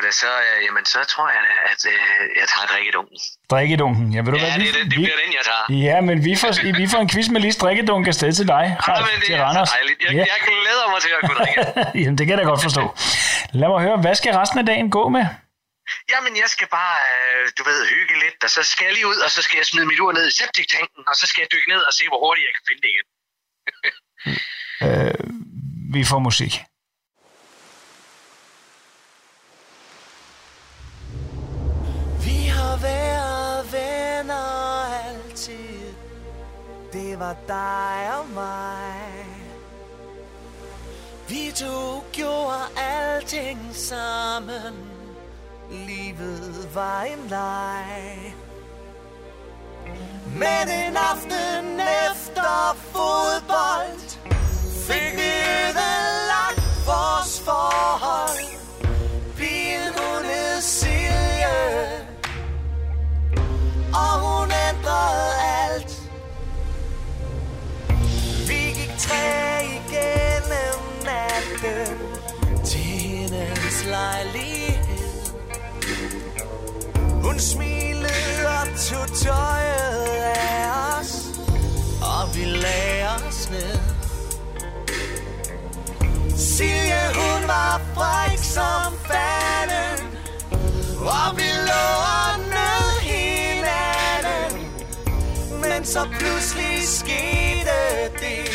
Det, 0.05 0.13
så, 0.13 0.25
øh, 0.27 0.65
jamen, 0.67 0.85
så 0.85 0.99
tror 1.13 1.27
jeg, 1.29 1.37
at 1.71 1.85
øh, 1.85 2.39
jeg 2.39 2.47
tager 2.53 2.67
drikkedunken. 2.73 3.17
Drikkedunken. 3.51 4.13
Ja, 4.13 4.19
ved 4.21 4.31
du 4.31 4.37
Ja, 4.37 4.43
hvad? 4.57 4.65
det, 4.65 4.73
det, 4.75 4.83
det 4.83 4.89
bliver 4.89 5.17
den, 5.23 5.31
jeg 5.37 5.43
tager. 5.49 5.79
Ja, 5.95 6.01
men 6.01 6.25
vi 6.25 6.35
får, 6.35 6.73
vi 6.81 6.87
får 6.87 6.97
en 6.97 7.09
quiz 7.09 7.27
med 7.29 7.41
lige 7.41 7.51
drikkedunk 7.53 8.07
afsted 8.07 8.33
til 8.33 8.47
dig, 8.47 8.77
Ralf, 8.87 9.07
det 9.15 9.23
til 9.25 9.35
er 9.35 9.43
Randers. 9.43 9.71
Jeg, 10.03 10.11
Ja. 10.13 10.17
jeg 10.17 10.39
glæder 10.47 10.85
mig 10.93 11.01
til 11.01 11.09
at 11.21 11.29
kunne 11.29 11.37
drikke. 11.45 11.61
Jamen, 12.03 12.17
det 12.17 12.27
kan 12.27 12.37
jeg 12.37 12.43
da 12.45 12.49
godt 12.49 12.61
forstå. 12.63 12.95
Lad 13.51 13.67
mig 13.69 13.81
høre, 13.81 13.97
hvad 13.97 14.15
skal 14.15 14.33
resten 14.33 14.59
af 14.59 14.65
dagen 14.65 14.89
gå 14.91 15.09
med? 15.09 15.25
Jamen, 16.11 16.33
jeg 16.43 16.49
skal 16.55 16.67
bare, 16.67 16.97
øh, 17.13 17.51
du 17.57 17.63
ved, 17.69 17.79
hygge 17.93 18.15
lidt, 18.23 18.43
og 18.43 18.49
så 18.49 18.63
skal 18.63 18.85
jeg 18.85 18.93
lige 18.93 19.07
ud, 19.07 19.19
og 19.25 19.31
så 19.31 19.41
skal 19.41 19.57
jeg 19.57 19.65
smide 19.65 19.85
mit 19.85 19.99
ur 19.99 20.11
ned 20.11 20.27
i 20.27 20.31
septiktanken, 20.31 21.03
og 21.07 21.15
så 21.15 21.25
skal 21.27 21.41
jeg 21.41 21.49
dykke 21.53 21.69
ned 21.73 21.81
og 21.89 21.93
se, 21.93 22.03
hvor 22.07 22.19
hurtigt 22.25 22.45
jeg 22.47 22.53
kan 22.57 22.65
finde 22.69 22.81
det 22.85 22.91
igen. 22.95 23.07
Øh, 24.81 25.13
vi 25.93 26.03
får 26.05 26.19
musik. 26.19 26.53
Vi 32.25 32.39
har 32.47 32.77
været 32.81 33.71
venner 33.71 34.45
altid 35.05 35.93
Det 36.93 37.19
var 37.19 37.35
dig 37.47 38.17
og 38.19 38.29
mig 38.29 39.25
Vi 41.29 41.51
to 41.51 42.03
gjorde 42.13 42.67
alting 42.77 43.75
sammen 43.75 44.98
Livet 45.69 46.75
var 46.75 47.01
en 47.03 47.27
leg. 47.29 48.35
Men 50.33 50.69
en 50.69 50.97
aften 50.97 51.79
efter 51.79 52.77
fodbold 52.91 54.09
Fik 54.87 55.13
vi 55.17 55.31
ødelagt 55.59 56.85
vores 56.85 57.41
forhold. 57.45 58.28
Hun 77.39 77.43
smilede 77.43 78.47
og 78.47 78.67
tog 78.77 79.07
tøjet 79.15 80.05
af 80.35 80.99
os 80.99 81.11
Og 82.01 82.35
vi 82.35 82.43
lagde 82.43 83.07
os 83.27 83.49
ned. 83.49 83.79
Silje 86.37 87.01
hun 87.15 87.47
var 87.47 87.81
fræk 87.95 88.37
som 88.37 88.93
fanden 89.09 90.17
Og 90.99 91.37
vi 91.37 91.49
lå 91.69 91.85
og 92.19 92.39
nød 92.53 92.89
hinanden. 93.11 94.71
Men 95.61 95.85
så 95.85 96.07
pludselig 96.19 96.87
skete 96.87 97.79
det 98.19 98.49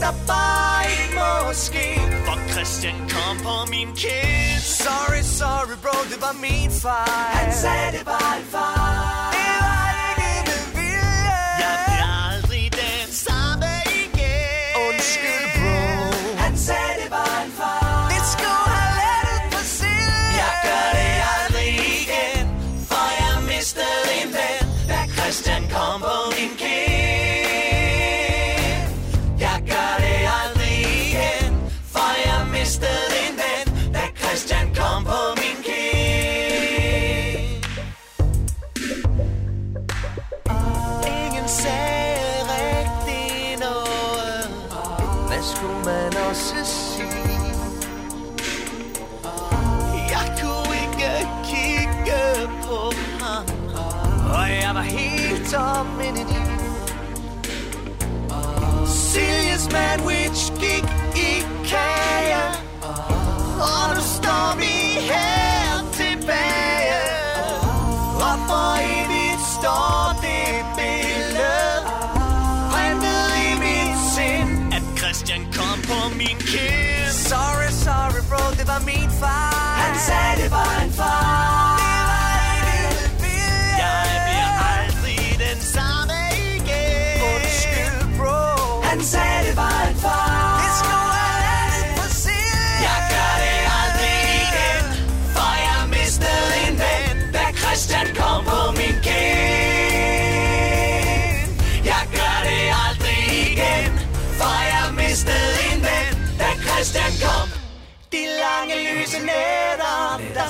Der 0.00 0.12
bare 0.26 0.90
ikke 0.90 1.14
må 1.14 1.52
ske. 1.52 2.00
For 2.26 2.52
Christian 2.52 2.94
kom 3.08 3.36
på 3.42 3.70
min 3.70 3.88
kæde. 3.96 4.59
Sorry, 4.86 5.22
sorry 5.22 5.76
bro, 5.82 5.96
det 6.10 6.20
var 6.20 6.34
min 6.40 6.70
fejl. 6.70 7.10
Han 7.32 7.52
sagde 7.52 7.98
det 7.98 8.06
var 8.06 8.36
en 8.36 8.44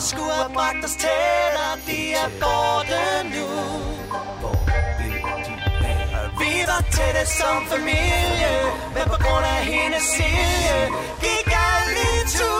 der 0.00 0.06
skulle 0.06 0.34
have 0.42 0.52
bragt 0.54 0.84
os 0.84 0.96
tættere, 1.04 1.72
de 1.86 2.12
er 2.22 2.30
borte 2.42 3.02
nu. 3.34 3.48
Vi 6.40 6.52
var 6.70 6.82
tætte 6.96 7.24
som 7.38 7.66
familie, 7.72 8.54
men 8.94 9.04
på 9.12 9.16
grund 9.24 9.44
af 9.44 9.64
hendes 9.72 10.02
silje, 10.02 10.80
gik 11.24 11.48
alt 11.72 11.96
i 12.10 12.14
tu. 12.36 12.52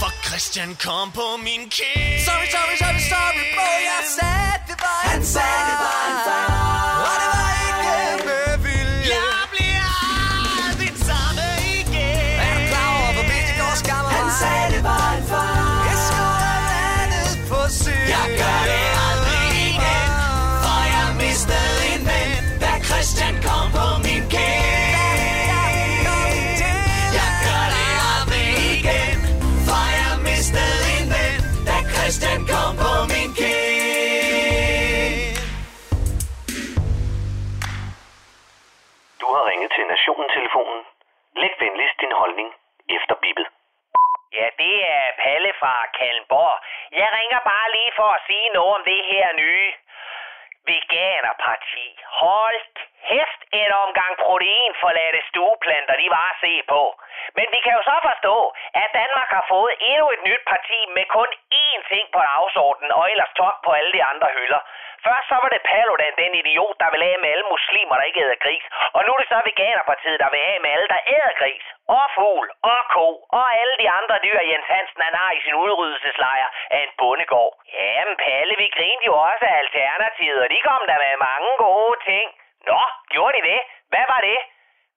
For 0.00 0.10
Christian 0.26 0.76
kom 0.86 1.06
på 1.12 1.26
min 1.46 1.62
kind. 1.76 2.20
Sorry, 2.26 2.48
sorry, 2.54 2.76
sorry, 2.82 3.02
sorry, 3.12 3.42
bro, 3.54 3.70
jeg 3.90 4.02
sagde, 4.18 4.54
det 4.68 4.76
var 4.84 4.98
en 5.04 5.10
Han 5.10 5.24
sagde, 5.24 5.62
det 5.70 5.78
var 5.84 6.00
en 6.10 6.18
far. 6.26 6.75
Holdning 42.26 42.50
efter 42.96 43.14
bippet. 43.22 43.46
Ja, 44.38 44.46
det 44.62 44.76
er 44.96 45.04
Palle 45.22 45.52
fra 45.60 45.74
Kalmborg. 45.98 46.56
Jeg 47.00 47.08
ringer 47.18 47.40
bare 47.52 47.68
lige 47.76 47.92
for 47.98 48.08
at 48.16 48.24
sige 48.28 48.48
noget 48.56 48.74
om 48.78 48.82
det 48.92 49.00
her 49.12 49.26
nye 49.42 49.68
veganerparti. 50.70 51.86
Hold 52.22 52.62
kæft 53.08 53.40
en 53.60 53.70
omgang 53.84 54.12
protein 54.16 54.26
proteinforladte 54.26 55.20
stueplanter, 55.30 55.94
de 56.02 56.08
var 56.16 56.26
at 56.32 56.40
se 56.44 56.54
på. 56.72 56.82
Men 57.36 57.46
vi 57.54 57.58
kan 57.64 57.72
jo 57.78 57.82
så 57.90 57.96
forstå, 58.08 58.36
at 58.82 58.88
Danmark 59.00 59.30
har 59.36 59.44
fået 59.54 59.72
endnu 59.90 60.06
et 60.14 60.22
nyt 60.28 60.42
parti 60.52 60.80
med 60.96 61.04
kun 61.16 61.30
én 61.64 61.80
ting 61.90 62.06
på 62.14 62.20
dagsordenen, 62.30 62.92
og 62.98 63.04
ellers 63.12 63.32
top 63.40 63.56
på 63.64 63.70
alle 63.78 63.92
de 63.96 64.02
andre 64.12 64.28
hylder. 64.36 64.62
Først 65.06 65.26
så 65.30 65.36
var 65.42 65.50
det 65.54 65.66
Paludan, 65.70 66.14
den 66.22 66.32
idiot, 66.40 66.76
der 66.82 66.88
vil 66.92 67.02
af 67.10 67.16
med 67.22 67.28
alle 67.34 67.46
muslimer, 67.54 67.94
der 67.96 68.08
ikke 68.08 68.22
æder 68.24 68.38
gris. 68.44 68.64
Og 68.96 69.00
nu 69.04 69.10
er 69.14 69.18
det 69.20 69.28
så 69.32 69.38
Veganerpartiet, 69.50 70.18
der 70.22 70.30
vil 70.32 70.42
af 70.52 70.58
med 70.62 70.70
alle, 70.74 70.88
der 70.94 71.00
æder 71.16 71.34
gris. 71.40 71.64
Og 71.98 72.06
fugl, 72.16 72.46
og 72.72 72.80
ko, 72.94 73.08
og 73.38 73.46
alle 73.60 73.76
de 73.82 73.88
andre 73.98 74.16
dyr, 74.24 74.38
Jens 74.50 74.68
Hansen 74.74 75.02
han 75.06 75.14
har 75.22 75.30
i 75.32 75.40
sin 75.44 75.56
udryddelseslejr 75.64 76.48
af 76.74 76.80
en 76.86 76.92
bondegård. 76.98 77.54
Jamen 77.78 78.16
Palle, 78.24 78.54
vi 78.62 78.66
grinede 78.76 79.06
jo 79.10 79.14
også 79.30 79.44
af 79.50 79.56
Alternativet, 79.64 80.40
og 80.44 80.48
de 80.54 80.60
kom 80.68 80.82
der 80.90 80.98
med 81.04 81.24
mange 81.28 81.50
gode 81.66 81.96
ting. 82.10 82.26
Nå, 82.68 82.80
gjorde 83.12 83.34
de 83.36 83.42
det? 83.50 83.60
Hvad 83.92 84.06
var 84.12 84.20
det? 84.28 84.38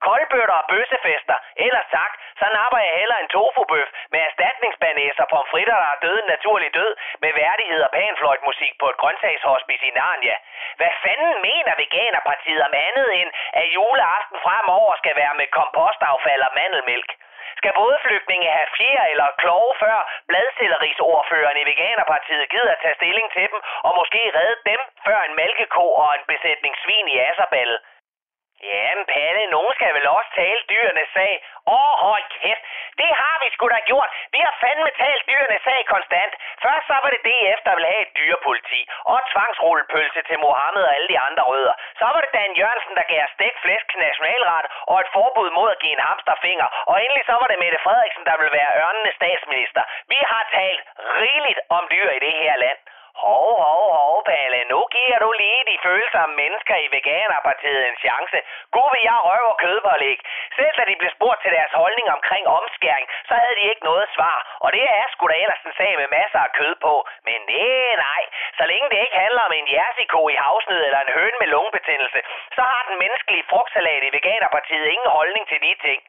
Koldbøtter 0.08 0.58
og 0.62 0.66
bøssefester. 0.72 1.38
Ellers 1.66 1.88
sagt, 1.96 2.16
så 2.40 2.46
napper 2.58 2.80
jeg 2.88 2.94
heller 3.00 3.18
en 3.20 3.32
tofubøf 3.36 3.90
med 4.14 4.20
erstatningsbanæser, 4.30 5.26
pomfritter, 5.34 5.78
der 5.84 5.90
er 5.94 6.02
døde 6.06 6.22
en 6.24 6.32
naturlig 6.36 6.70
død, 6.80 6.92
med 7.24 7.32
værdighed 7.42 7.82
og 7.88 7.92
panfløjtmusik 7.98 8.74
på 8.80 8.86
et 8.90 8.98
grøntsagshospice 9.02 9.86
i 9.90 9.92
Narnia. 10.00 10.38
Hvad 10.80 10.94
fanden 11.04 11.34
mener 11.50 11.74
Veganerpartiet 11.84 12.62
om 12.68 12.74
andet 12.88 13.08
end, 13.20 13.30
at 13.62 13.68
juleaften 13.76 14.38
fremover 14.46 14.94
skal 15.02 15.16
være 15.22 15.36
med 15.40 15.48
kompostaffald 15.60 16.42
og 16.48 16.52
mandelmælk? 16.60 17.12
Skal 17.60 17.74
bådflygtninge 17.80 18.50
have 18.58 18.70
fjer 18.78 19.04
eller 19.12 19.28
kloge 19.42 19.74
før 19.84 19.98
bladcellerisordføreren 20.30 21.58
i 21.62 21.68
Veganerpartiet 21.72 22.50
gider 22.50 22.72
at 22.72 22.82
tage 22.84 23.00
stilling 23.00 23.28
til 23.36 23.48
dem, 23.52 23.60
og 23.88 23.92
måske 24.00 24.22
redde 24.40 24.58
dem 24.72 24.80
før 25.06 25.20
en 25.28 25.36
malkeko 25.36 25.86
og 26.04 26.10
en 26.18 26.26
besætning 26.32 26.74
svin 26.84 27.08
i 27.08 27.20
Asserballe? 27.30 27.78
Jamen, 28.68 29.06
Palle, 29.14 29.44
nogen 29.56 29.74
skal 29.78 29.94
vel 29.98 30.08
også 30.08 30.32
tale 30.42 30.62
dyrenes 30.72 31.10
sag. 31.14 31.34
Åh, 31.76 31.94
hold 32.06 32.26
kæft. 32.36 32.64
Det 33.02 33.12
har 33.22 33.36
vi 33.42 33.48
sgu 33.54 33.66
da 33.76 33.80
gjort. 33.92 34.10
Vi 34.36 34.40
har 34.46 34.54
fandme 34.64 34.90
talt 35.04 35.24
dyrenes 35.30 35.62
sag 35.68 35.82
konstant. 35.94 36.34
Først 36.66 36.86
så 36.90 36.96
var 37.04 37.10
det 37.14 37.22
DF, 37.28 37.60
der 37.66 37.74
ville 37.76 37.92
have 37.94 38.06
et 38.08 38.16
dyrepoliti. 38.20 38.82
Og 39.12 39.20
tvangsrullepølse 39.32 40.22
til 40.30 40.40
Mohammed 40.46 40.84
og 40.88 40.96
alle 40.96 41.10
de 41.14 41.20
andre 41.28 41.44
rødder. 41.52 41.76
Så 42.00 42.06
var 42.14 42.22
det 42.22 42.32
Dan 42.38 42.54
Jørgensen, 42.62 42.96
der 43.00 43.06
gav 43.14 43.24
stik 43.36 43.56
flæsk 43.64 43.88
nationalret 44.06 44.66
og 44.92 44.98
et 45.00 45.14
forbud 45.16 45.50
mod 45.58 45.70
at 45.72 45.80
give 45.84 45.94
en 45.98 46.06
hamsterfinger. 46.10 46.68
Og 46.90 46.96
endelig 47.04 47.24
så 47.30 47.36
var 47.42 47.48
det 47.52 47.60
Mette 47.64 47.80
Frederiksen, 47.86 48.26
der 48.30 48.38
ville 48.40 48.58
være 48.60 48.72
ørnenes 48.84 49.16
statsminister. 49.22 49.84
Vi 50.14 50.20
har 50.32 50.44
talt 50.60 50.84
rigeligt 51.24 51.60
om 51.78 51.84
dyr 51.94 52.10
i 52.18 52.20
det 52.26 52.34
her 52.44 52.56
land. 52.66 52.80
Hov, 53.26 53.50
hov, 53.66 53.86
hov, 53.98 54.16
Palle. 54.30 54.60
Nu 54.74 54.80
giver 54.96 55.20
du 55.24 55.30
lige 55.42 55.62
de 55.72 55.78
følsomme 55.88 56.36
mennesker 56.42 56.76
i 56.86 56.88
Veganerpartiet 56.96 57.82
en 57.88 57.98
chance. 58.06 58.38
Gud 58.76 58.90
vil 58.94 59.04
jeg 59.10 59.20
røve 59.28 59.48
og 59.54 59.58
kødpålæg. 59.64 60.20
Selv 60.58 60.74
da 60.78 60.84
de 60.90 60.96
blev 61.02 61.12
spurgt 61.18 61.42
til 61.42 61.52
deres 61.58 61.74
holdning 61.82 62.08
omkring 62.18 62.46
omskæring, 62.60 63.06
så 63.28 63.34
havde 63.42 63.56
de 63.60 63.70
ikke 63.72 63.88
noget 63.90 64.08
svar. 64.16 64.40
Og 64.64 64.70
det 64.76 64.84
er 65.00 65.06
sgu 65.14 65.24
da 65.28 65.36
ellers 65.44 65.64
en 65.66 65.78
sag 65.80 65.92
med 66.02 66.10
masser 66.20 66.40
af 66.48 66.52
kød 66.60 66.76
på. 66.86 66.94
Men 67.28 67.40
nej, 67.54 67.90
nej. 68.08 68.24
Så 68.58 68.64
længe 68.72 68.90
det 68.92 69.00
ikke 69.06 69.22
handler 69.24 69.42
om 69.50 69.54
en 69.60 69.68
jersiko 69.78 70.20
i 70.34 70.36
havsnød 70.44 70.82
eller 70.88 71.02
en 71.02 71.16
høne 71.18 71.38
med 71.42 71.48
lungebetændelse, 71.56 72.20
så 72.56 72.62
har 72.72 72.82
den 72.90 72.98
menneskelige 73.04 73.48
frugtsalat 73.50 74.04
i 74.04 74.14
Veganerpartiet 74.18 74.86
ingen 74.86 75.12
holdning 75.18 75.44
til 75.48 75.62
de 75.66 75.74
ting. 75.88 76.02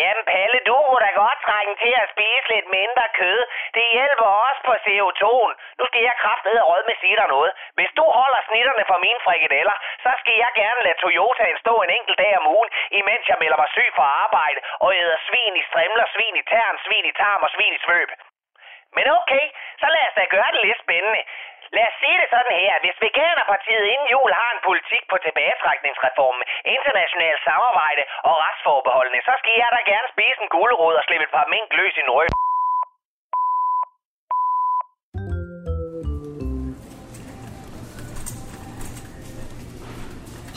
Jamen 0.00 0.24
Palle, 0.32 0.58
du 0.70 0.76
må 0.90 0.96
da 1.04 1.10
godt 1.22 1.38
trænge 1.46 1.74
til 1.82 1.94
at 2.02 2.10
spise 2.14 2.46
lidt 2.54 2.68
mindre 2.78 3.04
kød. 3.20 3.40
Det 3.76 3.86
hjælper 3.96 4.28
også 4.46 4.60
på 4.68 4.74
CO2'en. 4.84 5.52
Nu 5.78 5.84
skal 5.90 6.02
jeg 6.08 6.14
kraftedeme 6.22 6.62
råd 6.70 6.82
med 6.88 6.96
sige 7.02 7.16
dig 7.20 7.28
noget. 7.34 7.52
Hvis 7.78 7.92
du 7.98 8.04
holder 8.18 8.40
snitterne 8.48 8.84
for 8.90 8.98
mine 9.06 9.20
frikadeller, 9.26 9.76
så 10.04 10.10
skal 10.20 10.36
jeg 10.44 10.50
gerne 10.62 10.80
lade 10.86 11.00
Toyotaen 11.02 11.58
stå 11.64 11.74
en 11.82 11.90
enkelt 11.98 12.18
dag 12.18 12.32
om 12.40 12.46
ugen, 12.56 12.70
imens 13.00 13.28
jeg 13.28 13.38
melder 13.42 13.58
mig 13.62 13.70
syg 13.76 13.90
for 13.98 14.06
arbejde 14.24 14.60
og 14.84 14.90
æder 15.00 15.18
svin 15.28 15.54
i 15.60 15.62
strimler, 15.68 16.06
svin 16.14 16.36
i 16.40 16.42
tern, 16.52 16.76
svin 16.84 17.04
i 17.10 17.12
tarm 17.22 17.42
og 17.46 17.50
svin 17.54 17.74
i 17.78 17.80
svøb. 17.86 18.10
Men 18.96 19.06
okay, 19.18 19.44
så 19.80 19.86
lad 19.94 20.04
os 20.08 20.16
da 20.18 20.24
gøre 20.36 20.50
det 20.54 20.62
lidt 20.66 20.80
spændende. 20.84 21.22
Lad 21.76 21.86
os 21.90 21.96
sige 22.02 22.18
det 22.22 22.28
sådan 22.34 22.54
her. 22.62 22.74
Hvis 22.84 22.96
Veganerpartiet 23.04 23.84
inden 23.92 24.08
jul 24.14 24.30
har 24.40 24.50
en 24.56 24.60
politik 24.68 25.02
på 25.12 25.16
tilbagetrækningsreformen, 25.24 26.44
international 26.76 27.36
samarbejde 27.48 28.02
og 28.28 28.34
retsforbeholdene, 28.42 29.20
så 29.28 29.34
skal 29.40 29.54
jeg 29.62 29.70
da 29.76 29.80
gerne 29.92 30.08
spise 30.14 30.38
en 30.44 30.50
gulerod 30.56 30.94
og 31.00 31.04
slippe 31.06 31.24
et 31.26 31.32
par 31.36 31.46
mink 31.54 31.68
løs 31.78 31.94
i 32.00 32.02
en 32.06 32.10
røg. 32.16 32.28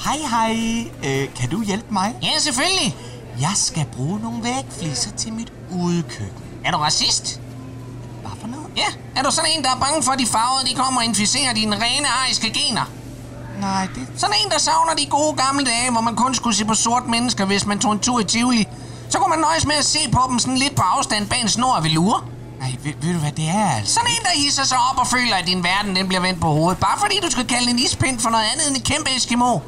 Hej, 0.05 0.19
hej. 0.33 0.53
Øh, 1.07 1.25
kan 1.39 1.47
du 1.53 1.59
hjælpe 1.69 1.89
mig? 1.99 2.09
Ja, 2.27 2.33
selvfølgelig. 2.47 2.89
Jeg 3.45 3.55
skal 3.67 3.85
bruge 3.95 4.17
nogle 4.25 4.39
vægfliser 4.47 5.11
til 5.21 5.31
mit 5.39 5.51
udekøkken. 5.83 6.43
Er 6.65 6.71
du 6.73 6.79
racist? 6.87 7.25
Ja, 8.77 8.89
er 9.15 9.23
du 9.23 9.31
sådan 9.31 9.51
en, 9.57 9.63
der 9.63 9.69
er 9.69 9.79
bange 9.79 10.03
for, 10.03 10.11
at 10.11 10.19
de 10.19 10.27
farvede 10.27 10.69
de 10.69 10.75
kommer 10.75 11.01
og 11.01 11.05
inficerer 11.05 11.53
dine 11.53 11.75
rene 11.75 12.07
ariske 12.07 12.49
gener? 12.49 12.85
Nej, 13.61 13.87
det... 13.95 14.07
Sådan 14.17 14.35
en, 14.45 14.51
der 14.51 14.57
savner 14.57 14.93
de 14.93 15.05
gode 15.05 15.33
gamle 15.33 15.65
dage, 15.65 15.91
hvor 15.91 16.01
man 16.01 16.15
kun 16.15 16.35
skulle 16.35 16.55
se 16.55 16.65
på 16.65 16.73
sort 16.73 17.07
mennesker, 17.07 17.45
hvis 17.45 17.65
man 17.65 17.79
tog 17.79 17.91
en 17.91 17.99
tur 17.99 18.19
i 18.19 18.23
Tivoli. 18.23 18.67
Så 19.09 19.17
kunne 19.17 19.29
man 19.29 19.39
nøjes 19.39 19.65
med 19.65 19.75
at 19.75 19.85
se 19.85 19.99
på 20.11 20.21
dem 20.29 20.39
sådan 20.39 20.57
lidt 20.57 20.75
på 20.75 20.81
afstand 20.81 21.29
bag 21.29 21.41
en 21.41 21.49
snor 21.49 21.75
af 21.75 21.83
velure. 21.83 22.21
Nej, 22.59 22.75
ved, 22.83 22.93
ved 23.01 23.13
du 23.13 23.19
hvad 23.19 23.31
det 23.31 23.49
er, 23.49 23.69
altså? 23.77 23.93
Sådan 23.93 24.09
en, 24.09 24.23
der 24.23 24.41
hisser 24.43 24.63
sig 24.63 24.77
op 24.91 24.97
og 24.99 25.07
føler, 25.07 25.35
at 25.35 25.47
din 25.47 25.63
verden 25.63 25.95
den 25.95 26.07
bliver 26.07 26.21
vendt 26.21 26.41
på 26.41 26.47
hovedet. 26.47 26.79
Bare 26.79 26.99
fordi 26.99 27.19
du 27.19 27.31
skal 27.31 27.47
kalde 27.47 27.69
en 27.69 27.79
ispind 27.79 28.19
for 28.19 28.29
noget 28.29 28.45
andet 28.53 28.67
end 28.67 28.75
en 28.75 28.81
kæmpe 28.81 29.15
Eskimo. 29.15 29.59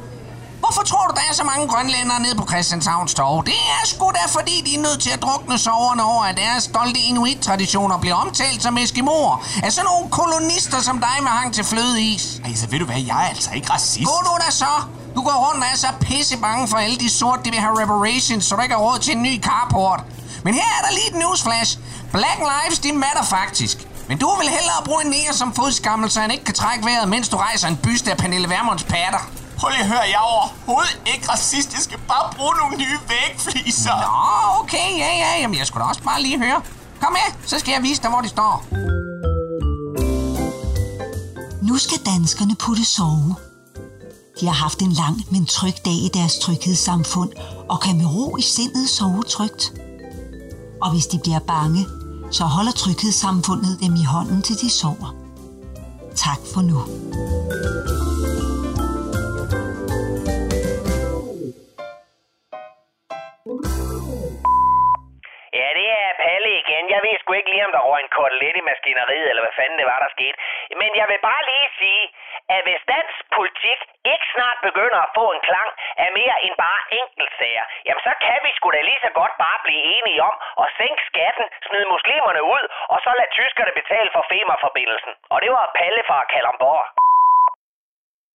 Hvorfor 0.60 0.82
tror 0.82 1.06
du, 1.08 1.14
der 1.14 1.24
er 1.30 1.34
så 1.34 1.44
mange 1.44 1.68
grønlændere 1.68 2.20
nede 2.20 2.34
på 2.34 2.46
Christianshavns 2.46 3.14
Torv? 3.14 3.44
Det 3.44 3.54
er 3.54 3.86
sgu 3.86 4.10
da, 4.10 4.24
fordi 4.38 4.62
de 4.66 4.74
er 4.74 4.82
nødt 4.82 5.00
til 5.02 5.10
at 5.10 5.22
drukne 5.22 5.58
soverne 5.58 6.02
over, 6.02 6.24
at 6.24 6.36
deres 6.36 6.64
stolte 6.64 7.00
inuit-traditioner 7.00 7.98
bliver 7.98 8.14
omtalt 8.14 8.62
som 8.62 8.78
eskimoer. 8.78 9.46
Af 9.62 9.72
sådan 9.72 9.86
nogle 9.90 10.10
kolonister 10.10 10.80
som 10.80 10.98
dig 10.98 11.16
med 11.22 11.30
hang 11.30 11.54
til 11.54 11.64
flødeis. 11.64 12.40
Altså, 12.44 12.66
ved 12.66 12.78
du 12.78 12.84
hvad, 12.84 13.00
jeg 13.00 13.24
er 13.24 13.28
altså 13.28 13.50
ikke 13.54 13.70
racist. 13.72 14.06
Gå 14.06 14.16
du 14.24 14.34
da 14.46 14.50
så! 14.50 14.74
Du 15.14 15.22
går 15.22 15.36
rundt 15.46 15.64
og 15.64 15.70
er 15.72 15.76
så 15.76 15.88
pisse 16.00 16.36
bange 16.36 16.68
for 16.68 16.76
alle 16.76 16.96
de 16.96 17.10
sorte, 17.10 17.42
de 17.44 17.50
vil 17.50 17.60
have 17.60 17.82
reparations, 17.82 18.44
så 18.44 18.56
du 18.56 18.62
ikke 18.62 18.74
har 18.74 18.82
råd 18.82 18.98
til 18.98 19.16
en 19.16 19.22
ny 19.22 19.42
carport. 19.42 20.00
Men 20.44 20.54
her 20.54 20.68
er 20.78 20.86
der 20.86 20.92
lige 20.94 21.08
et 21.10 21.14
newsflash. 21.14 21.78
Black 22.12 22.38
lives, 22.38 22.78
de 22.78 22.92
matter 22.92 23.24
faktisk. 23.24 23.78
Men 24.08 24.18
du 24.18 24.28
vil 24.40 24.48
hellere 24.48 24.84
bruge 24.84 25.04
en 25.04 25.10
nære 25.10 25.32
som 25.32 25.54
fodskammel, 25.54 26.10
så 26.10 26.20
han 26.20 26.30
ikke 26.30 26.44
kan 26.44 26.54
trække 26.54 26.84
vejret, 26.84 27.08
mens 27.08 27.28
du 27.28 27.36
rejser 27.36 27.68
en 27.68 27.76
byste 27.76 28.10
af 28.10 28.16
Pernille 28.16 28.48
Vermunds 28.50 28.84
patter. 28.84 29.30
Prøv 29.60 29.70
lige 29.70 29.80
at 29.80 29.88
høre, 29.88 30.04
jeg 30.14 30.20
er 30.24 30.28
overhovedet 30.34 31.00
ikke 31.06 31.28
racist. 31.32 31.72
Jeg 31.72 31.82
skal 31.82 31.98
bare 32.08 32.32
bruge 32.36 32.54
nogle 32.60 32.76
nye 32.76 32.98
vægfliser. 33.08 33.96
Nå, 34.06 34.60
okay, 34.60 34.88
ja, 34.98 35.10
ja. 35.22 35.40
Jamen, 35.40 35.58
jeg 35.58 35.66
skulle 35.66 35.82
da 35.84 35.88
også 35.88 36.02
bare 36.02 36.22
lige 36.22 36.38
høre. 36.38 36.60
Kom 37.00 37.12
med, 37.12 37.46
så 37.46 37.58
skal 37.58 37.72
jeg 37.72 37.82
vise 37.82 38.02
dig, 38.02 38.10
hvor 38.10 38.20
de 38.20 38.28
står. 38.28 38.64
Nu 41.68 41.78
skal 41.78 41.98
danskerne 42.06 42.54
putte 42.56 42.84
sove. 42.84 43.34
De 44.40 44.46
har 44.46 44.54
haft 44.54 44.80
en 44.82 44.92
lang, 44.92 45.16
men 45.30 45.46
tryg 45.46 45.74
dag 45.84 45.92
i 45.92 46.10
deres 46.14 46.38
tryghedssamfund, 46.38 47.30
og 47.68 47.80
kan 47.80 47.96
med 47.96 48.06
ro 48.06 48.36
i 48.36 48.42
sindet 48.42 48.88
sove 48.88 49.22
trygt. 49.22 49.72
Og 50.82 50.90
hvis 50.90 51.06
de 51.06 51.18
bliver 51.18 51.38
bange, 51.38 51.86
så 52.30 52.44
holder 52.44 52.72
tryghedssamfundet 52.72 53.80
dem 53.80 53.94
i 53.94 54.04
hånden, 54.04 54.42
til 54.42 54.56
de 54.60 54.70
sover. 54.70 55.14
Tak 56.16 56.38
for 56.54 56.62
nu. 56.62 56.78
Kotelet 68.20 68.56
i 68.60 68.68
maskineriet, 68.72 69.26
eller 69.30 69.42
hvad 69.44 69.56
fanden 69.60 69.78
det 69.80 69.86
var, 69.92 69.98
der 70.04 70.10
skete. 70.16 70.36
Men 70.80 70.90
jeg 71.00 71.06
vil 71.10 71.20
bare 71.30 71.42
lige 71.50 71.68
sige, 71.80 72.04
at 72.54 72.60
hvis 72.66 72.82
dansk 72.94 73.20
politik 73.36 73.78
ikke 74.12 74.26
snart 74.34 74.58
begynder 74.68 74.98
at 75.02 75.12
få 75.18 75.24
en 75.36 75.42
klang 75.48 75.70
af 76.04 76.10
mere 76.18 76.36
end 76.44 76.54
bare 76.66 76.80
enkeltsager, 77.00 77.64
jamen 77.86 78.02
så 78.08 78.12
kan 78.26 78.38
vi 78.44 78.50
sgu 78.56 78.66
da 78.70 78.80
lige 78.90 79.04
så 79.06 79.10
godt 79.20 79.34
bare 79.44 79.58
blive 79.66 79.82
enige 79.96 80.20
om 80.30 80.34
at 80.62 80.68
sænke 80.78 81.02
skatten, 81.10 81.46
smide 81.66 81.86
muslimerne 81.94 82.42
ud, 82.54 82.64
og 82.92 82.98
så 83.04 83.10
lade 83.18 83.30
tyskerne 83.38 83.72
betale 83.80 84.10
for 84.14 84.22
femerforbindelsen. 84.32 85.12
Og 85.32 85.38
det 85.42 85.50
var 85.56 85.64
Palle 85.78 86.02
fra 86.10 86.18
Kalamborg. 86.32 87.09